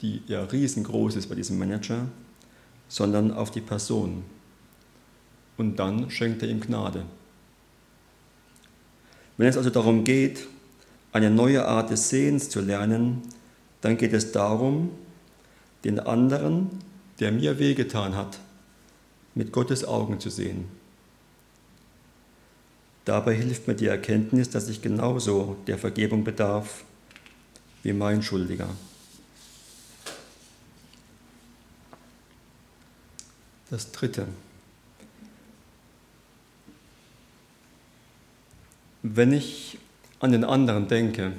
die 0.00 0.22
ja 0.26 0.44
riesengroß 0.44 1.16
ist 1.16 1.28
bei 1.28 1.34
diesem 1.34 1.58
Manager, 1.58 2.06
sondern 2.88 3.32
auf 3.32 3.50
die 3.50 3.60
Person. 3.60 4.24
Und 5.56 5.76
dann 5.76 6.10
schenkt 6.10 6.42
er 6.42 6.48
ihm 6.48 6.60
Gnade. 6.60 7.04
Wenn 9.36 9.48
es 9.48 9.56
also 9.56 9.70
darum 9.70 10.04
geht, 10.04 10.46
eine 11.12 11.30
neue 11.30 11.66
Art 11.66 11.90
des 11.90 12.08
Sehens 12.08 12.48
zu 12.48 12.60
lernen, 12.60 13.22
dann 13.80 13.96
geht 13.96 14.12
es 14.12 14.32
darum, 14.32 14.90
den 15.84 16.00
anderen, 16.00 16.70
der 17.20 17.32
mir 17.32 17.58
wehgetan 17.58 18.14
hat, 18.16 18.38
mit 19.34 19.52
Gottes 19.52 19.84
Augen 19.84 20.20
zu 20.20 20.30
sehen. 20.30 20.66
Dabei 23.04 23.34
hilft 23.34 23.66
mir 23.66 23.74
die 23.74 23.86
Erkenntnis, 23.86 24.50
dass 24.50 24.68
ich 24.68 24.82
genauso 24.82 25.56
der 25.66 25.78
Vergebung 25.78 26.24
bedarf 26.24 26.84
wie 27.82 27.92
mein 27.92 28.22
Schuldiger. 28.22 28.68
Das 33.70 33.92
Dritte. 33.92 34.26
Wenn 39.02 39.32
ich 39.32 39.78
an 40.20 40.32
den 40.32 40.44
anderen 40.44 40.88
denke, 40.88 41.32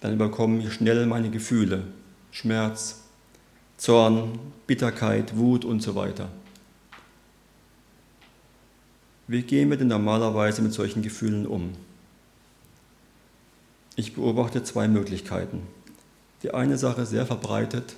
dann 0.00 0.14
überkommen 0.14 0.58
mich 0.58 0.72
schnell 0.72 1.06
meine 1.06 1.30
Gefühle, 1.30 1.84
Schmerz, 2.30 3.03
Zorn, 3.76 4.38
Bitterkeit, 4.66 5.36
Wut 5.36 5.64
und 5.64 5.80
so 5.80 5.94
weiter. 5.94 6.28
Wie 9.26 9.42
gehen 9.42 9.70
wir 9.70 9.76
denn 9.76 9.88
normalerweise 9.88 10.62
mit 10.62 10.72
solchen 10.72 11.02
Gefühlen 11.02 11.46
um? 11.46 11.72
Ich 13.96 14.14
beobachte 14.14 14.62
zwei 14.64 14.88
Möglichkeiten. 14.88 15.62
die 16.42 16.52
eine 16.52 16.76
Sache 16.76 17.06
sehr 17.06 17.24
verbreitet, 17.24 17.96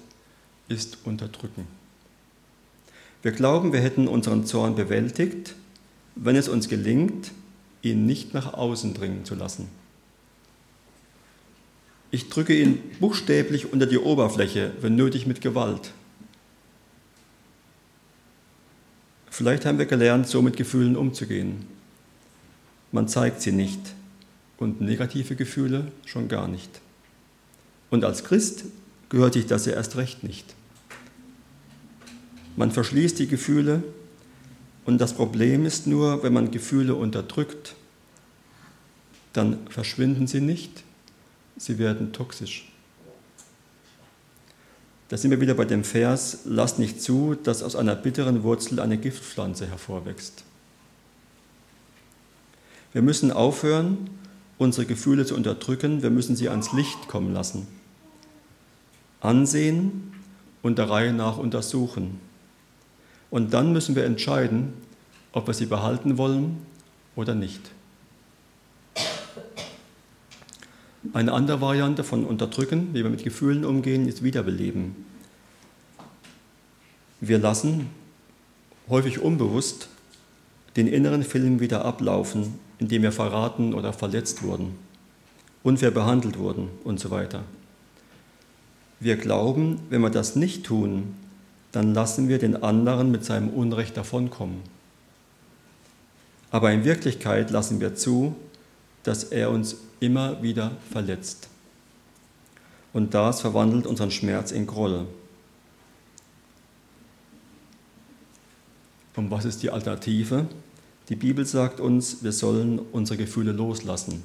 ist 0.69 0.99
Unterdrücken. 1.05 1.67
Wir 3.23 3.33
glauben, 3.33 3.73
wir 3.73 3.81
hätten 3.81 4.07
unseren 4.07 4.47
Zorn 4.47 4.77
bewältigt, 4.77 5.57
wenn 6.15 6.37
es 6.37 6.49
uns 6.49 6.69
gelingt, 6.69 7.33
ihn 7.83 8.07
nicht 8.07 8.35
nach 8.35 8.55
außen 8.55 8.95
dringen 8.95 9.25
zu 9.25 9.35
lassen. 9.35 9.69
Ich 12.11 12.29
drücke 12.29 12.55
ihn 12.55 12.79
buchstäblich 13.01 13.73
unter 13.73 13.87
die 13.87 13.99
Oberfläche, 13.99 14.73
wenn 14.81 14.95
nötig 14.95 15.27
mit 15.27 15.41
Gewalt. 15.41 15.93
Vielleicht 19.31 19.67
haben 19.67 19.79
wir 19.79 19.87
gelernt, 19.87 20.27
so 20.27 20.41
mit 20.41 20.57
Gefühlen 20.57 20.97
umzugehen. 20.97 21.67
Man 22.93 23.09
zeigt 23.09 23.43
sie 23.43 23.53
nicht 23.53 23.81
und 24.59 24.81
negative 24.81 25.37
Gefühle 25.37 25.93
schon 26.07 26.29
gar 26.29 26.49
nicht. 26.49 26.81
Und 27.91 28.05
als 28.05 28.25
Christ 28.25 28.65
gehört 29.09 29.35
sich 29.35 29.47
das 29.47 29.67
ja 29.67 29.75
erst 29.75 29.97
recht 29.97 30.23
nicht. 30.23 30.55
Man 32.57 32.71
verschließt 32.71 33.19
die 33.19 33.29
Gefühle 33.29 33.83
und 34.87 34.99
das 34.99 35.13
Problem 35.13 35.67
ist 35.67 35.87
nur, 35.87 36.23
wenn 36.23 36.33
man 36.33 36.51
Gefühle 36.51 36.95
unterdrückt, 36.95 37.75
dann 39.35 39.59
verschwinden 39.69 40.27
sie 40.27 40.41
nicht, 40.41 40.83
sie 41.57 41.79
werden 41.79 42.13
toxisch. 42.13 42.71
Da 45.09 45.17
sind 45.17 45.31
wir 45.31 45.41
wieder 45.41 45.55
bei 45.55 45.65
dem 45.65 45.85
Vers, 45.85 46.41
lasst 46.45 46.79
nicht 46.79 47.01
zu, 47.01 47.37
dass 47.37 47.63
aus 47.63 47.77
einer 47.77 47.95
bitteren 47.95 48.43
Wurzel 48.43 48.81
eine 48.81 48.99
Giftpflanze 48.99 49.67
hervorwächst. 49.69 50.43
Wir 52.93 53.03
müssen 53.03 53.31
aufhören, 53.31 54.11
unsere 54.59 54.87
Gefühle 54.87 55.25
zu 55.25 55.37
unterdrücken, 55.37 56.03
wir 56.03 56.11
müssen 56.11 56.35
sie 56.35 56.49
ans 56.49 56.73
Licht 56.73 57.09
kommen 57.09 57.33
lassen. 57.33 57.69
Ansehen 59.21 60.13
und 60.63 60.79
der 60.79 60.91
Reihe 60.91 61.13
nach 61.13 61.39
untersuchen. 61.39 62.21
Und 63.31 63.55
dann 63.55 63.73
müssen 63.73 63.95
wir 63.95 64.05
entscheiden, 64.05 64.73
ob 65.33 65.47
wir 65.47 65.55
sie 65.55 65.67
behalten 65.67 66.19
wollen 66.19 66.59
oder 67.15 67.35
nicht. 67.35 67.61
Eine 71.13 71.33
andere 71.33 71.61
Variante 71.61 72.05
von 72.05 72.25
Unterdrücken, 72.25 72.89
wie 72.93 73.03
wir 73.03 73.11
mit 73.11 73.25
Gefühlen 73.25 73.65
umgehen, 73.65 74.09
ist 74.09 74.23
Wiederbeleben. 74.23 74.97
Wir 77.21 77.39
lassen, 77.39 77.89
häufig 78.89 79.21
unbewusst, 79.21 79.89
den 80.77 80.87
inneren 80.87 81.23
Film 81.23 81.61
wieder 81.61 81.85
ablaufen, 81.85 82.59
in 82.79 82.89
dem 82.89 83.03
wir 83.03 83.13
verraten 83.13 83.75
oder 83.75 83.93
verletzt 83.93 84.43
wurden, 84.43 84.77
unfair 85.63 85.91
behandelt 85.91 86.39
wurden 86.39 86.69
und 86.85 87.01
so 87.01 87.11
weiter. 87.11 87.45
Wir 89.01 89.17
glauben, 89.17 89.81
wenn 89.91 90.01
wir 90.01 90.11
das 90.11 90.37
nicht 90.37 90.65
tun, 90.65 91.15
dann 91.73 91.95
lassen 91.95 92.29
wir 92.29 92.39
den 92.39 92.63
anderen 92.63 93.11
mit 93.11 93.25
seinem 93.25 93.51
Unrecht 93.51 93.97
davonkommen. 93.97 94.61
Aber 96.51 96.73
in 96.73 96.85
Wirklichkeit 96.85 97.51
lassen 97.51 97.81
wir 97.81 97.95
zu, 97.95 98.35
dass 99.07 99.23
er 99.23 99.51
uns 99.51 99.77
immer 100.01 100.43
wieder 100.43 100.73
verletzt. 100.91 101.49
Und 102.93 103.15
das 103.15 103.41
verwandelt 103.41 103.87
unseren 103.87 104.11
Schmerz 104.11 104.51
in 104.51 104.67
Groll. 104.67 105.07
Und 109.15 109.31
was 109.31 109.45
ist 109.45 109.63
die 109.63 109.71
Alternative? 109.71 110.47
Die 111.09 111.15
Bibel 111.15 111.47
sagt 111.47 111.79
uns, 111.79 112.25
wir 112.25 112.33
sollen 112.33 112.81
unsere 112.81 113.17
Gefühle 113.17 113.53
loslassen. 113.53 114.25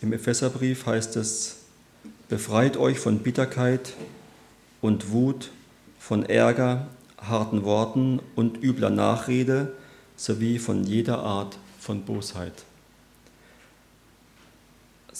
Im 0.00 0.12
Epheserbrief 0.12 0.86
heißt 0.86 1.16
es, 1.16 1.56
befreit 2.28 2.76
euch 2.76 3.00
von 3.00 3.18
Bitterkeit 3.18 3.94
und 4.80 5.10
Wut, 5.10 5.50
von 5.98 6.24
Ärger, 6.24 6.86
harten 7.16 7.64
Worten 7.64 8.20
und 8.36 8.62
übler 8.62 8.90
Nachrede 8.90 9.72
sowie 10.16 10.60
von 10.60 10.84
jeder 10.84 11.18
Art 11.18 11.58
von 11.80 12.02
Bosheit. 12.02 12.64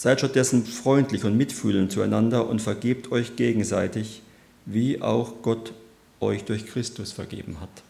Seid 0.01 0.21
stattdessen 0.21 0.65
freundlich 0.65 1.25
und 1.25 1.37
mitfühlend 1.37 1.91
zueinander 1.91 2.49
und 2.49 2.63
vergebt 2.63 3.11
euch 3.11 3.35
gegenseitig, 3.35 4.23
wie 4.65 5.03
auch 5.03 5.43
Gott 5.43 5.73
euch 6.21 6.45
durch 6.45 6.67
Christus 6.67 7.11
vergeben 7.11 7.61
hat. 7.61 7.83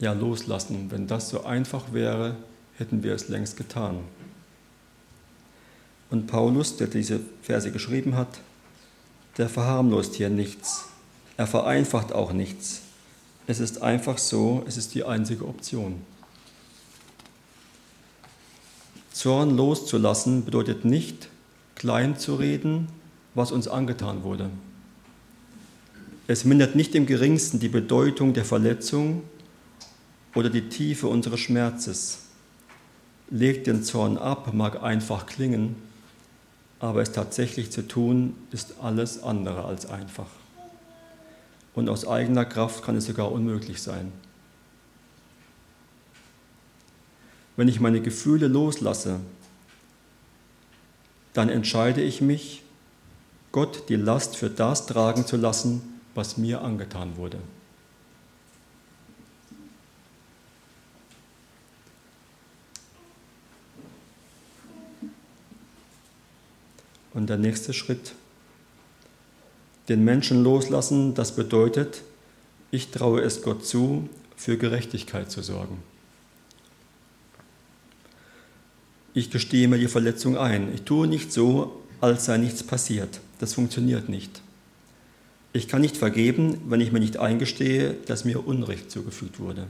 Ja, 0.00 0.12
loslassen. 0.12 0.90
Wenn 0.90 1.06
das 1.06 1.28
so 1.28 1.44
einfach 1.44 1.92
wäre, 1.92 2.34
hätten 2.78 3.04
wir 3.04 3.14
es 3.14 3.28
längst 3.28 3.56
getan. 3.56 4.00
Und 6.10 6.26
Paulus, 6.26 6.76
der 6.76 6.88
diese 6.88 7.20
Verse 7.42 7.70
geschrieben 7.70 8.16
hat, 8.16 8.40
der 9.38 9.48
verharmlost 9.48 10.16
hier 10.16 10.30
nichts. 10.30 10.86
Er 11.36 11.46
vereinfacht 11.46 12.12
auch 12.12 12.32
nichts. 12.32 12.80
Es 13.46 13.60
ist 13.60 13.82
einfach 13.82 14.18
so, 14.18 14.64
es 14.66 14.76
ist 14.76 14.96
die 14.96 15.04
einzige 15.04 15.46
Option. 15.46 16.02
Zorn 19.26 19.56
loszulassen 19.56 20.44
bedeutet 20.44 20.84
nicht, 20.84 21.30
klein 21.74 22.16
zu 22.16 22.36
reden, 22.36 22.86
was 23.34 23.50
uns 23.50 23.66
angetan 23.66 24.22
wurde. 24.22 24.50
Es 26.28 26.44
mindert 26.44 26.76
nicht 26.76 26.94
im 26.94 27.06
geringsten 27.06 27.58
die 27.58 27.68
Bedeutung 27.68 28.34
der 28.34 28.44
Verletzung 28.44 29.24
oder 30.36 30.48
die 30.48 30.68
Tiefe 30.68 31.08
unseres 31.08 31.40
Schmerzes. 31.40 32.20
Legt 33.28 33.66
den 33.66 33.82
Zorn 33.82 34.16
ab, 34.16 34.54
mag 34.54 34.84
einfach 34.84 35.26
klingen, 35.26 35.74
aber 36.78 37.02
es 37.02 37.10
tatsächlich 37.10 37.72
zu 37.72 37.82
tun, 37.88 38.36
ist 38.52 38.74
alles 38.80 39.24
andere 39.24 39.64
als 39.64 39.86
einfach. 39.86 40.30
Und 41.74 41.88
aus 41.88 42.06
eigener 42.06 42.44
Kraft 42.44 42.84
kann 42.84 42.94
es 42.94 43.06
sogar 43.06 43.32
unmöglich 43.32 43.82
sein. 43.82 44.12
Wenn 47.56 47.68
ich 47.68 47.80
meine 47.80 48.00
Gefühle 48.00 48.48
loslasse, 48.48 49.20
dann 51.32 51.48
entscheide 51.48 52.02
ich 52.02 52.20
mich, 52.20 52.62
Gott 53.52 53.88
die 53.88 53.96
Last 53.96 54.36
für 54.36 54.50
das 54.50 54.86
tragen 54.86 55.26
zu 55.26 55.36
lassen, 55.36 56.00
was 56.14 56.36
mir 56.36 56.60
angetan 56.60 57.16
wurde. 57.16 57.38
Und 67.14 67.30
der 67.30 67.38
nächste 67.38 67.72
Schritt, 67.72 68.12
den 69.88 70.04
Menschen 70.04 70.44
loslassen, 70.44 71.14
das 71.14 71.34
bedeutet, 71.34 72.02
ich 72.70 72.90
traue 72.90 73.22
es 73.22 73.40
Gott 73.40 73.64
zu, 73.64 74.10
für 74.36 74.58
Gerechtigkeit 74.58 75.30
zu 75.30 75.40
sorgen. 75.40 75.82
Ich 79.16 79.30
gestehe 79.30 79.66
mir 79.66 79.78
die 79.78 79.88
Verletzung 79.88 80.36
ein. 80.36 80.74
Ich 80.74 80.82
tue 80.82 81.06
nicht 81.06 81.32
so, 81.32 81.80
als 82.02 82.26
sei 82.26 82.36
nichts 82.36 82.62
passiert. 82.62 83.20
Das 83.38 83.54
funktioniert 83.54 84.10
nicht. 84.10 84.42
Ich 85.54 85.68
kann 85.68 85.80
nicht 85.80 85.96
vergeben, 85.96 86.60
wenn 86.66 86.82
ich 86.82 86.92
mir 86.92 87.00
nicht 87.00 87.16
eingestehe, 87.16 87.94
dass 88.04 88.26
mir 88.26 88.46
Unrecht 88.46 88.90
zugefügt 88.90 89.40
wurde. 89.40 89.68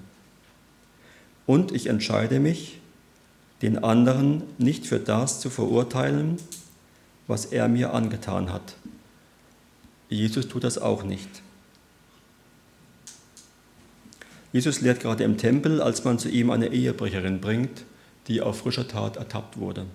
Und 1.47 1.71
ich 1.71 1.87
entscheide 1.87 2.41
mich, 2.41 2.81
den 3.63 3.85
anderen 3.85 4.43
nicht 4.59 4.85
für 4.85 4.99
das 4.99 5.39
zu 5.39 5.49
verurteilen, 5.49 6.39
was 7.29 7.45
er 7.45 7.69
mir 7.69 7.95
angetan 7.95 8.53
hat. 8.53 8.75
Jesus 10.09 10.49
tut 10.49 10.65
das 10.65 10.77
auch 10.77 11.05
nicht. 11.05 11.31
Jesus 14.53 14.81
lehrt 14.81 14.99
gerade 14.99 15.23
im 15.23 15.39
Tempel, 15.39 15.81
als 15.81 16.03
man 16.03 16.19
zu 16.19 16.29
ihm 16.29 16.51
eine 16.51 16.73
Ehebrecherin 16.73 17.41
bringt, 17.41 17.85
die 18.29 18.41
auf 18.41 18.59
frischer 18.59 18.89
Tat 18.89 19.17
ertappt 19.17 19.59
wurde. 19.59 19.87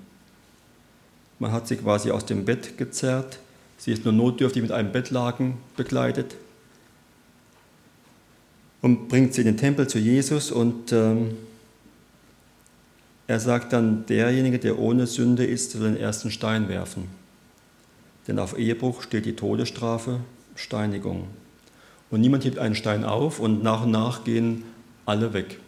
Man 1.39 1.51
hat 1.51 1.67
sie 1.67 1.75
quasi 1.75 2.11
aus 2.11 2.25
dem 2.25 2.45
Bett 2.45 2.77
gezerrt. 2.77 3.39
Sie 3.77 3.91
ist 3.91 4.05
nur 4.05 4.13
notdürftig 4.13 4.61
mit 4.61 4.71
einem 4.71 4.91
Bettlaken 4.91 5.55
bekleidet 5.75 6.35
und 8.81 9.07
bringt 9.07 9.33
sie 9.33 9.41
in 9.41 9.47
den 9.47 9.57
Tempel 9.57 9.87
zu 9.87 9.99
Jesus 9.99 10.51
und 10.51 10.91
ähm, 10.91 11.37
er 13.27 13.39
sagt 13.39 13.71
dann, 13.73 14.05
derjenige, 14.07 14.59
der 14.59 14.77
ohne 14.77 15.07
Sünde 15.07 15.45
ist, 15.45 15.71
soll 15.71 15.93
den 15.93 15.97
ersten 15.97 16.31
Stein 16.31 16.67
werfen. 16.67 17.07
Denn 18.27 18.39
auf 18.39 18.57
Ehebruch 18.57 19.03
steht 19.03 19.25
die 19.25 19.35
Todesstrafe, 19.35 20.19
Steinigung. 20.55 21.27
Und 22.09 22.21
niemand 22.21 22.43
hebt 22.43 22.57
einen 22.59 22.75
Stein 22.75 23.05
auf 23.05 23.39
und 23.39 23.63
nach 23.63 23.83
und 23.83 23.91
nach 23.91 24.25
gehen 24.25 24.63
alle 25.05 25.33
weg. 25.33 25.59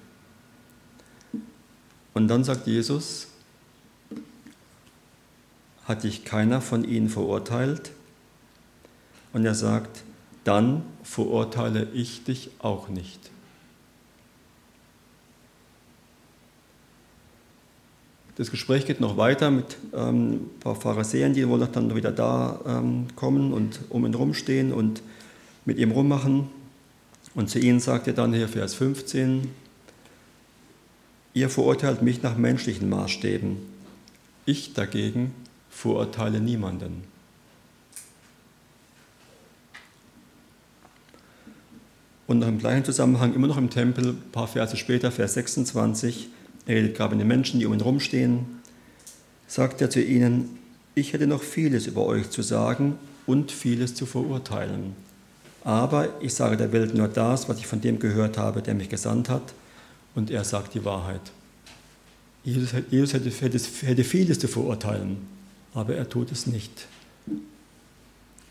Und 2.14 2.28
dann 2.28 2.44
sagt 2.44 2.68
Jesus, 2.68 3.28
hat 5.86 6.04
dich 6.04 6.24
keiner 6.24 6.62
von 6.62 6.84
ihnen 6.84 7.10
verurteilt? 7.10 7.92
Und 9.34 9.46
er 9.46 9.56
sagt, 9.56 10.04
dann 10.44 10.84
verurteile 11.04 11.88
ich 11.94 12.24
dich 12.24 12.52
auch 12.60 12.90
nicht. 12.90 13.32
Das 18.36 18.50
Gespräch 18.50 18.86
geht 18.86 19.00
noch 19.00 19.18
weiter 19.18 19.52
mit 19.52 19.78
ähm, 19.94 20.34
ein 20.34 20.50
paar 20.60 20.76
Pharisäern, 20.76 21.34
die 21.34 21.48
wohl 21.48 21.60
noch 21.60 21.72
dann 21.72 21.96
wieder 21.96 22.12
da 22.12 22.60
ähm, 22.66 23.08
kommen 23.16 23.54
und 23.54 23.82
um 23.90 24.06
ihn 24.08 24.16
rumstehen 24.16 24.74
und 24.74 25.04
mit 25.66 25.78
ihm 25.78 25.92
rummachen. 25.92 26.50
Und 27.36 27.50
zu 27.50 27.60
ihnen 27.60 27.80
sagt 27.80 28.08
er 28.08 28.14
dann 28.14 28.34
hier 28.34 28.48
Vers 28.48 28.74
15, 28.74 29.50
ihr 31.34 31.50
verurteilt 31.50 32.02
mich 32.02 32.22
nach 32.22 32.38
menschlichen 32.38 32.90
Maßstäben. 32.90 33.58
Ich 34.46 34.74
dagegen 34.74 35.34
verurteile 35.70 36.40
niemanden. 36.40 37.04
Und 42.28 42.40
noch 42.40 42.48
im 42.48 42.60
gleichen 42.60 42.86
Zusammenhang, 42.86 43.34
immer 43.34 43.48
noch 43.48 43.58
im 43.58 43.70
Tempel, 43.70 44.10
ein 44.10 44.32
paar 44.32 44.48
Verse 44.48 44.78
später, 44.78 45.12
Vers 45.12 45.34
26, 45.34 46.30
er 46.66 46.76
redet 46.76 46.96
gerade 46.96 47.16
mit 47.16 47.22
den 47.22 47.28
Menschen, 47.28 47.60
die 47.60 47.66
um 47.66 47.74
ihn 47.74 47.82
rumstehen, 47.82 48.46
sagt 49.48 49.82
er 49.82 49.90
zu 49.90 50.02
ihnen, 50.02 50.58
ich 50.96 51.14
hätte 51.14 51.28
noch 51.28 51.42
vieles 51.42 51.88
über 51.88 52.06
euch 52.06 52.30
zu 52.30 52.42
sagen 52.42 52.98
und 53.26 53.52
vieles 53.52 53.96
zu 53.96 54.06
verurteilen. 54.06 54.96
Aber 55.64 56.10
ich 56.22 56.34
sage 56.34 56.58
der 56.58 56.72
Welt 56.72 56.94
nur 56.94 57.08
das, 57.08 57.50
was 57.50 57.58
ich 57.58 57.68
von 57.68 57.82
dem 57.82 58.00
gehört 58.00 58.38
habe, 58.38 58.62
der 58.62 58.74
mich 58.74 58.90
gesandt 58.90 59.30
hat, 59.30 59.54
und 60.16 60.32
er 60.32 60.44
sagt 60.44 60.74
die 60.74 60.86
Wahrheit. 60.86 61.22
Jesus, 62.44 62.70
Jesus 62.90 63.14
hätte, 63.14 63.30
hätte, 63.30 63.60
hätte 63.86 64.04
vieles 64.04 64.40
zu 64.40 64.48
verurteilen, 64.48 65.18
aber 65.74 65.96
er 65.96 66.10
tut 66.10 66.32
es 66.32 66.46
nicht. 66.46 66.88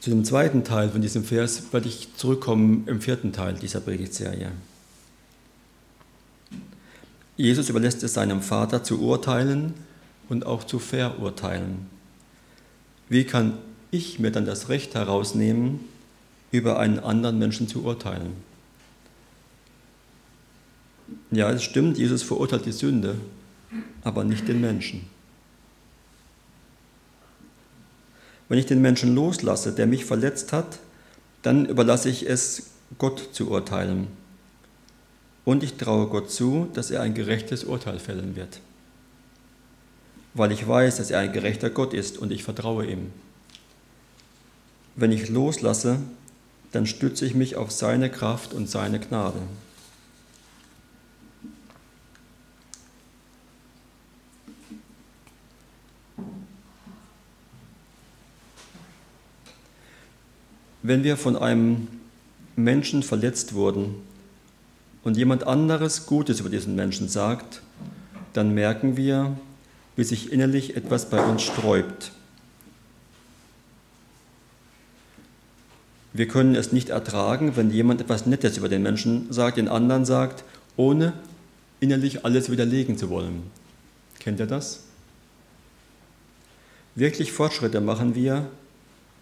Zu 0.01 0.11
dem 0.11 0.25
zweiten 0.25 0.64
Teil 0.64 0.90
von 0.90 1.01
diesem 1.01 1.25
Vers 1.25 1.72
werde 1.72 1.88
ich 1.88 2.09
zurückkommen 2.16 2.85
im 2.87 3.01
vierten 3.01 3.33
Teil 3.33 3.55
dieser 3.55 3.81
Predigtserie. 3.81 4.51
Jesus 7.37 7.68
überlässt 7.68 8.03
es 8.03 8.14
seinem 8.14 8.42
Vater 8.42 8.83
zu 8.83 9.01
urteilen 9.01 9.75
und 10.29 10.44
auch 10.46 10.64
zu 10.64 10.79
verurteilen. 10.79 11.87
Wie 13.09 13.25
kann 13.25 13.59
ich 13.90 14.18
mir 14.18 14.33
dann 14.33 14.46
das 14.46 14.68
Recht 14.68 14.94
herausnehmen, 14.94 15.81
über 16.51 16.79
einen 16.79 16.98
anderen 16.98 17.38
Menschen 17.38 17.68
zu 17.68 17.85
urteilen? 17.85 18.33
Ja, 21.31 21.51
es 21.51 21.62
stimmt, 21.62 21.98
Jesus 21.98 22.22
verurteilt 22.22 22.66
die 22.66 22.72
Sünde, 22.72 23.16
aber 24.05 24.25
nicht 24.25 24.48
den 24.48 24.61
Menschen. 24.61 25.07
Wenn 28.48 28.59
ich 28.59 28.66
den 28.66 28.83
Menschen 28.83 29.14
loslasse, 29.14 29.72
der 29.72 29.87
mich 29.87 30.05
verletzt 30.05 30.53
hat, 30.53 30.79
dann 31.42 31.66
überlasse 31.66 32.11
ich 32.11 32.29
es 32.29 32.70
Gott 32.98 33.31
zu 33.33 33.51
urteilen. 33.51 34.09
Und 35.44 35.62
ich 35.62 35.75
traue 35.75 36.07
Gott 36.07 36.31
zu, 36.31 36.68
dass 36.75 36.90
er 36.90 37.03
ein 37.03 37.14
gerechtes 37.14 37.64
Urteil 37.64 37.98
fällen 37.98 38.37
wird. 38.37 38.61
Weil 40.35 40.53
ich 40.53 40.66
weiß, 40.66 40.98
dass 40.98 41.11
er 41.11 41.20
ein 41.20 41.33
gerechter 41.33 41.70
Gott 41.70 41.94
ist 41.94 42.18
und 42.18 42.31
ich 42.31 42.44
vertraue 42.44 42.87
ihm. 42.87 43.11
Wenn 44.94 45.12
ich 45.12 45.29
loslasse, 45.31 45.98
dann 46.70 46.87
stütze 46.87 47.27
ich 47.27 47.35
mich 47.35 47.57
auf 47.57 47.70
seine 47.70 48.11
Kraft 48.11 48.55
und 48.55 48.68
seine 48.68 49.01
Gnade. 49.01 49.40
Wenn 60.82 61.04
wir 61.04 61.16
von 61.16 61.36
einem 61.36 61.88
Menschen 62.56 63.02
verletzt 63.02 63.54
wurden 63.54 63.94
und 65.04 65.16
jemand 65.16 65.46
anderes 65.46 66.06
Gutes 66.06 66.40
über 66.40 66.50
diesen 66.50 66.74
Menschen 66.74 67.08
sagt, 67.08 67.62
dann 68.32 68.52
merken 68.52 68.96
wir, 68.96 69.36
wie 69.96 70.04
sich 70.04 70.32
innerlich 70.32 70.76
etwas 70.76 71.08
bei 71.08 71.22
uns 71.22 71.42
sträubt. 71.42 72.12
Wir 76.12 76.28
können 76.28 76.54
es 76.56 76.72
nicht 76.72 76.90
ertragen, 76.90 77.56
wenn 77.56 77.70
jemand 77.70 78.00
etwas 78.00 78.26
Nettes 78.26 78.58
über 78.58 78.68
den 78.68 78.82
Menschen 78.82 79.32
sagt, 79.32 79.56
den 79.56 79.68
anderen 79.68 80.04
sagt, 80.04 80.44
ohne 80.76 81.14
innerlich 81.80 82.24
alles 82.24 82.50
widerlegen 82.50 82.98
zu 82.98 83.08
wollen. 83.08 83.44
Kennt 84.18 84.40
ihr 84.40 84.46
das? 84.46 84.80
Wirklich 86.94 87.32
Fortschritte 87.32 87.80
machen 87.80 88.14
wir, 88.14 88.50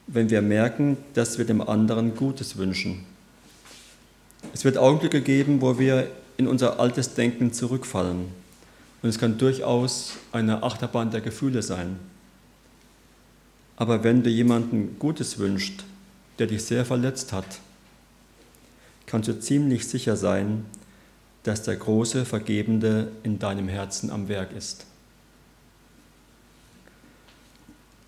wenn 0.07 0.31
wir 0.31 0.43
merken, 0.43 0.97
dass 1.15 1.39
wir 1.39 1.45
dem 1.45 1.61
anderen 1.61 2.17
Gutes 2.17 2.57
wünschen. 2.57 3.05
Es 4.53 4.65
wird 4.65 4.79
Augenblicke 4.79 5.21
geben, 5.21 5.61
wo 5.61 5.79
wir 5.79 6.11
in 6.37 6.49
unser 6.49 6.81
altes 6.81 7.15
Denken 7.15 7.53
zurückfallen. 7.53 8.27
Und 9.03 9.09
es 9.09 9.19
kann 9.19 9.39
durchaus 9.39 10.15
eine 10.33 10.63
Achterbahn 10.63 11.11
der 11.11 11.21
Gefühle 11.21 11.63
sein. 11.63 11.97
Aber 13.77 14.05
wenn 14.05 14.23
du 14.23 14.31
jemanden 14.31 14.99
Gutes 14.99 15.39
wünschst, 15.39 15.85
der 16.39 16.47
dich 16.47 16.65
sehr 16.65 16.85
verletzt 16.85 17.33
hat, 17.33 17.61
kannst 19.07 19.29
du 19.29 19.41
ziemlich 19.41 19.89
sicher 19.89 20.17
sein, 20.17 20.67
dass 21.43 21.63
der 21.63 21.77
große 21.77 22.25
Vergebende 22.25 23.09
in 23.23 23.39
deinem 23.39 23.69
Herzen 23.69 24.11
am 24.11 24.29
Werk 24.29 24.53
ist. 24.53 24.87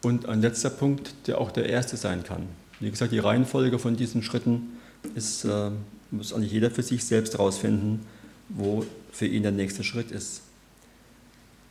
Und 0.03 0.29
ein 0.29 0.41
letzter 0.41 0.71
Punkt, 0.71 1.15
der 1.27 1.41
auch 1.41 1.51
der 1.53 1.69
erste 1.69 1.97
sein 1.97 2.25
kann. 2.25 2.49
Wie 2.81 2.91
gesagt, 2.91 3.13
die 3.13 3.21
Reihenfolge 3.21 3.79
von 3.79 3.97
diesen 3.97 4.23
Schritten 4.23 4.79
ist, 5.15 5.45
äh, 5.45 5.71
muss 6.11 6.33
eigentlich 6.33 6.53
jeder 6.53 6.71
für 6.71 6.83
sich 6.83 7.05
selbst 7.05 7.35
herausfinden, 7.35 8.05
wo 8.49 8.85
für 9.13 9.27
ihn 9.27 9.43
der 9.43 9.53
nächste 9.53 9.85
Schritt 9.85 10.11
ist. 10.11 10.43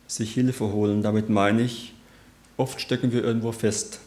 Sich 0.06 0.32
Hilfe 0.32 0.72
holen, 0.72 1.02
damit 1.02 1.28
meine 1.28 1.62
ich, 1.62 1.92
oft 2.56 2.80
stecken 2.80 3.12
wir 3.12 3.22
irgendwo 3.22 3.52
fest. 3.52 4.00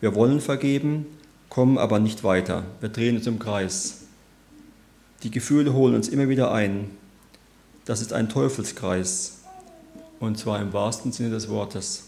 Wir 0.00 0.14
wollen 0.14 0.40
vergeben, 0.40 1.06
kommen 1.48 1.78
aber 1.78 2.00
nicht 2.00 2.24
weiter. 2.24 2.64
Wir 2.80 2.88
drehen 2.88 3.16
uns 3.16 3.26
im 3.26 3.38
Kreis. 3.38 4.02
Die 5.22 5.30
Gefühle 5.30 5.72
holen 5.72 5.94
uns 5.94 6.08
immer 6.08 6.28
wieder 6.28 6.52
ein. 6.52 6.90
Das 7.84 8.00
ist 8.00 8.12
ein 8.12 8.28
Teufelskreis. 8.28 9.42
Und 10.18 10.38
zwar 10.38 10.60
im 10.60 10.72
wahrsten 10.72 11.12
Sinne 11.12 11.30
des 11.30 11.48
Wortes. 11.48 12.04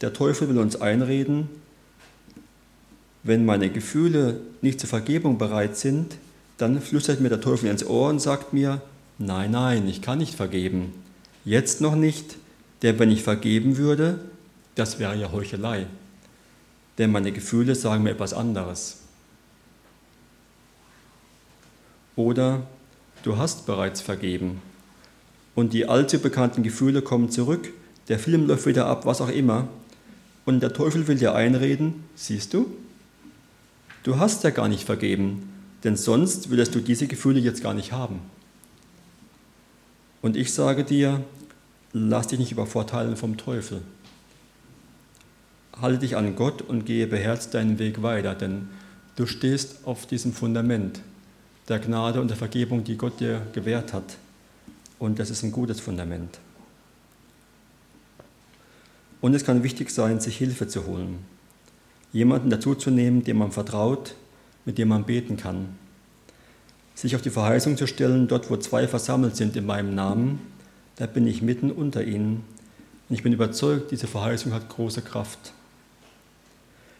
Der 0.00 0.12
Teufel 0.12 0.48
will 0.48 0.58
uns 0.58 0.76
einreden, 0.76 1.48
wenn 3.22 3.44
meine 3.46 3.70
Gefühle 3.70 4.40
nicht 4.60 4.80
zur 4.80 4.88
Vergebung 4.88 5.38
bereit 5.38 5.76
sind, 5.76 6.16
dann 6.58 6.80
flüstert 6.80 7.20
mir 7.20 7.30
der 7.30 7.40
Teufel 7.40 7.70
ins 7.70 7.84
Ohr 7.84 8.10
und 8.10 8.20
sagt 8.20 8.52
mir, 8.52 8.82
nein, 9.18 9.50
nein, 9.50 9.88
ich 9.88 10.02
kann 10.02 10.18
nicht 10.18 10.34
vergeben. 10.34 10.92
Jetzt 11.44 11.80
noch 11.80 11.96
nicht, 11.96 12.36
denn 12.82 12.98
wenn 12.98 13.10
ich 13.10 13.22
vergeben 13.22 13.76
würde, 13.76 14.20
das 14.74 14.98
wäre 14.98 15.16
ja 15.16 15.32
Heuchelei. 15.32 15.86
Denn 16.98 17.10
meine 17.10 17.32
Gefühle 17.32 17.74
sagen 17.74 18.02
mir 18.02 18.10
etwas 18.10 18.34
anderes. 18.34 18.98
Oder 22.16 22.66
du 23.22 23.38
hast 23.38 23.66
bereits 23.66 24.00
vergeben 24.00 24.60
und 25.54 25.72
die 25.72 25.88
alte 25.88 26.18
bekannten 26.18 26.62
Gefühle 26.62 27.02
kommen 27.02 27.30
zurück, 27.30 27.70
der 28.08 28.18
Film 28.18 28.46
läuft 28.46 28.66
wieder 28.66 28.86
ab, 28.86 29.06
was 29.06 29.20
auch 29.20 29.30
immer, 29.30 29.68
und 30.44 30.60
der 30.60 30.72
Teufel 30.72 31.06
will 31.08 31.16
dir 31.16 31.34
einreden, 31.34 32.04
siehst 32.14 32.54
du, 32.54 32.66
du 34.02 34.18
hast 34.18 34.44
ja 34.44 34.50
gar 34.50 34.68
nicht 34.68 34.84
vergeben, 34.84 35.48
denn 35.84 35.96
sonst 35.96 36.50
würdest 36.50 36.74
du 36.74 36.80
diese 36.80 37.06
Gefühle 37.06 37.40
jetzt 37.40 37.62
gar 37.62 37.74
nicht 37.74 37.92
haben. 37.92 38.20
Und 40.22 40.36
ich 40.36 40.52
sage 40.52 40.84
dir, 40.84 41.22
lass 41.92 42.28
dich 42.28 42.38
nicht 42.38 42.52
übervorteilen 42.52 43.16
vom 43.16 43.36
Teufel. 43.36 43.82
Halte 45.80 45.98
dich 45.98 46.16
an 46.16 46.36
Gott 46.36 46.62
und 46.62 46.86
gehe 46.86 47.06
beherzt 47.06 47.54
deinen 47.54 47.78
Weg 47.78 48.02
weiter, 48.02 48.34
denn 48.34 48.68
du 49.16 49.26
stehst 49.26 49.78
auf 49.84 50.06
diesem 50.06 50.32
Fundament 50.32 51.00
der 51.68 51.78
Gnade 51.78 52.20
und 52.20 52.28
der 52.28 52.36
Vergebung, 52.36 52.84
die 52.84 52.96
Gott 52.96 53.20
dir 53.20 53.42
gewährt 53.52 53.92
hat. 53.92 54.16
Und 54.98 55.18
das 55.18 55.30
ist 55.30 55.42
ein 55.42 55.52
gutes 55.52 55.80
Fundament. 55.80 56.38
Und 59.24 59.32
es 59.32 59.46
kann 59.46 59.62
wichtig 59.62 59.88
sein, 59.88 60.20
sich 60.20 60.36
Hilfe 60.36 60.68
zu 60.68 60.84
holen. 60.84 61.20
Jemanden 62.12 62.50
dazuzunehmen, 62.50 63.24
dem 63.24 63.38
man 63.38 63.52
vertraut, 63.52 64.16
mit 64.66 64.76
dem 64.76 64.88
man 64.88 65.04
beten 65.04 65.38
kann. 65.38 65.78
Sich 66.94 67.16
auf 67.16 67.22
die 67.22 67.30
Verheißung 67.30 67.78
zu 67.78 67.86
stellen, 67.86 68.28
dort 68.28 68.50
wo 68.50 68.58
zwei 68.58 68.86
versammelt 68.86 69.34
sind 69.34 69.56
in 69.56 69.64
meinem 69.64 69.94
Namen, 69.94 70.40
da 70.96 71.06
bin 71.06 71.26
ich 71.26 71.40
mitten 71.40 71.70
unter 71.70 72.04
ihnen. 72.04 72.44
Und 73.08 73.14
ich 73.14 73.22
bin 73.22 73.32
überzeugt, 73.32 73.92
diese 73.92 74.08
Verheißung 74.08 74.52
hat 74.52 74.68
große 74.68 75.00
Kraft. 75.00 75.54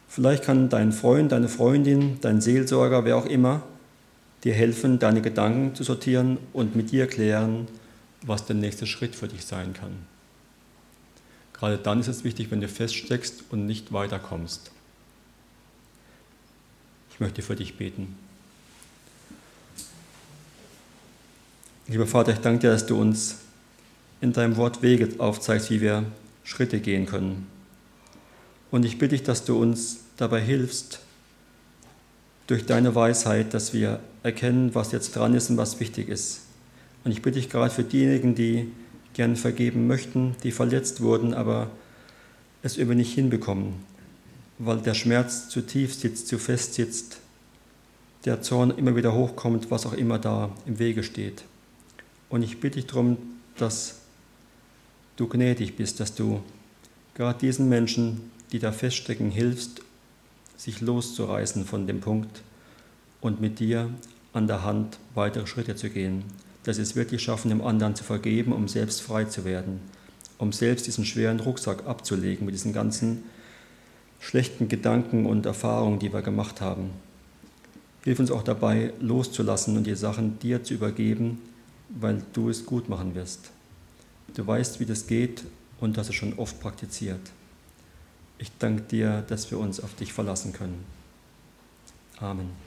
Vielleicht 0.07 0.43
kann 0.45 0.67
dein 0.69 0.93
Freund, 0.93 1.31
deine 1.31 1.47
Freundin, 1.47 2.17
dein 2.21 2.41
Seelsorger, 2.41 3.05
wer 3.05 3.17
auch 3.17 3.27
immer, 3.27 3.61
dir 4.43 4.55
helfen, 4.55 4.97
deine 4.97 5.21
Gedanken 5.21 5.75
zu 5.75 5.83
sortieren 5.83 6.39
und 6.53 6.75
mit 6.75 6.89
dir 6.89 7.05
klären, 7.05 7.67
was 8.23 8.47
der 8.47 8.55
nächste 8.55 8.87
Schritt 8.87 9.15
für 9.15 9.27
dich 9.27 9.45
sein 9.45 9.73
kann. 9.73 10.14
Gerade 11.57 11.77
dann 11.77 11.99
ist 12.01 12.07
es 12.07 12.23
wichtig, 12.23 12.51
wenn 12.51 12.61
du 12.61 12.67
feststeckst 12.67 13.45
und 13.49 13.65
nicht 13.65 13.93
weiterkommst. 13.93 14.71
Ich 17.11 17.19
möchte 17.19 17.41
für 17.41 17.55
dich 17.55 17.77
beten. 17.77 18.15
Lieber 21.87 22.07
Vater, 22.07 22.33
ich 22.33 22.39
danke 22.39 22.59
dir, 22.59 22.71
dass 22.71 22.85
du 22.85 22.99
uns 22.99 23.37
in 24.19 24.33
deinem 24.33 24.57
Wort 24.57 24.81
Wege 24.81 25.09
aufzeigst, 25.19 25.69
wie 25.69 25.81
wir 25.81 26.03
Schritte 26.43 26.79
gehen 26.79 27.05
können. 27.05 27.47
Und 28.71 28.83
ich 28.83 28.97
bitte 28.97 29.15
dich, 29.15 29.23
dass 29.23 29.45
du 29.45 29.57
uns 29.57 29.99
dabei 30.17 30.41
hilfst, 30.41 30.99
durch 32.47 32.65
deine 32.65 32.93
Weisheit, 32.95 33.53
dass 33.53 33.73
wir 33.73 33.99
erkennen, 34.23 34.75
was 34.75 34.91
jetzt 34.91 35.15
dran 35.15 35.33
ist 35.33 35.49
und 35.49 35.57
was 35.57 35.79
wichtig 35.79 36.09
ist. 36.09 36.41
Und 37.03 37.11
ich 37.11 37.21
bitte 37.21 37.39
dich 37.39 37.49
gerade 37.49 37.73
für 37.73 37.83
diejenigen, 37.83 38.35
die 38.35 38.71
gerne 39.15 39.35
vergeben 39.35 39.87
möchten, 39.87 40.35
die 40.43 40.51
verletzt 40.51 41.01
wurden, 41.01 41.33
aber 41.33 41.71
es 42.61 42.77
irgendwie 42.77 42.97
nicht 42.97 43.13
hinbekommen, 43.13 43.73
weil 44.59 44.77
der 44.77 44.93
Schmerz 44.93 45.49
zu 45.49 45.61
tief 45.61 45.95
sitzt, 45.95 46.27
zu 46.27 46.37
fest 46.37 46.75
sitzt, 46.75 47.17
der 48.25 48.41
Zorn 48.41 48.71
immer 48.71 48.95
wieder 48.95 49.13
hochkommt, 49.13 49.71
was 49.71 49.85
auch 49.85 49.93
immer 49.93 50.19
da 50.19 50.51
im 50.65 50.79
Wege 50.79 51.01
steht. 51.03 51.43
Und 52.29 52.43
ich 52.43 52.59
bitte 52.59 52.79
dich 52.79 52.87
darum, 52.87 53.17
dass 53.57 54.01
du 55.15 55.27
gnädig 55.27 55.77
bist, 55.77 55.99
dass 55.99 56.13
du 56.13 56.41
gerade 57.13 57.39
diesen 57.39 57.69
Menschen, 57.69 58.31
die 58.51 58.59
da 58.59 58.71
feststecken, 58.71 59.31
hilfst, 59.31 59.81
sich 60.57 60.81
loszureißen 60.81 61.65
von 61.65 61.87
dem 61.87 62.01
Punkt 62.01 62.41
und 63.21 63.39
mit 63.39 63.59
dir 63.59 63.89
an 64.33 64.47
der 64.47 64.63
Hand 64.63 64.99
weitere 65.13 65.47
Schritte 65.47 65.75
zu 65.75 65.89
gehen. 65.89 66.23
Dass 66.65 66.75
sie 66.75 66.81
es 66.81 66.95
wirklich 66.97 67.23
schaffen, 67.23 67.49
dem 67.49 67.61
anderen 67.61 67.95
zu 67.95 68.03
vergeben, 68.03 68.51
um 68.51 68.67
selbst 68.67 69.01
frei 69.01 69.23
zu 69.23 69.45
werden, 69.45 69.79
um 70.37 70.51
selbst 70.51 70.85
diesen 70.87 71.05
schweren 71.05 71.39
Rucksack 71.39 71.87
abzulegen 71.87 72.45
mit 72.45 72.53
diesen 72.53 72.73
ganzen 72.73 73.23
schlechten 74.19 74.67
Gedanken 74.67 75.25
und 75.25 75.45
Erfahrungen, 75.45 75.99
die 75.99 76.11
wir 76.11 76.21
gemacht 76.21 76.59
haben. 76.59 76.89
Hilf 78.03 78.19
uns 78.19 78.31
auch 78.31 78.43
dabei, 78.43 78.93
loszulassen 78.99 79.77
und 79.77 79.85
die 79.85 79.95
Sachen 79.95 80.37
dir 80.39 80.63
zu 80.63 80.73
übergeben, 80.73 81.41
weil 81.89 82.21
du 82.33 82.49
es 82.49 82.65
gut 82.65 82.89
machen 82.89 83.15
wirst. 83.15 83.51
Du 84.35 84.45
weißt, 84.45 84.79
wie 84.79 84.85
das 84.85 85.07
geht 85.07 85.43
und 85.79 85.97
hast 85.97 86.09
es 86.09 86.15
schon 86.15 86.33
oft 86.37 86.59
praktiziert. 86.59 87.21
Ich 88.37 88.51
danke 88.59 88.83
dir, 88.83 89.23
dass 89.27 89.49
wir 89.49 89.59
uns 89.59 89.79
auf 89.79 89.93
dich 89.95 90.13
verlassen 90.13 90.53
können. 90.53 90.83
Amen. 92.19 92.64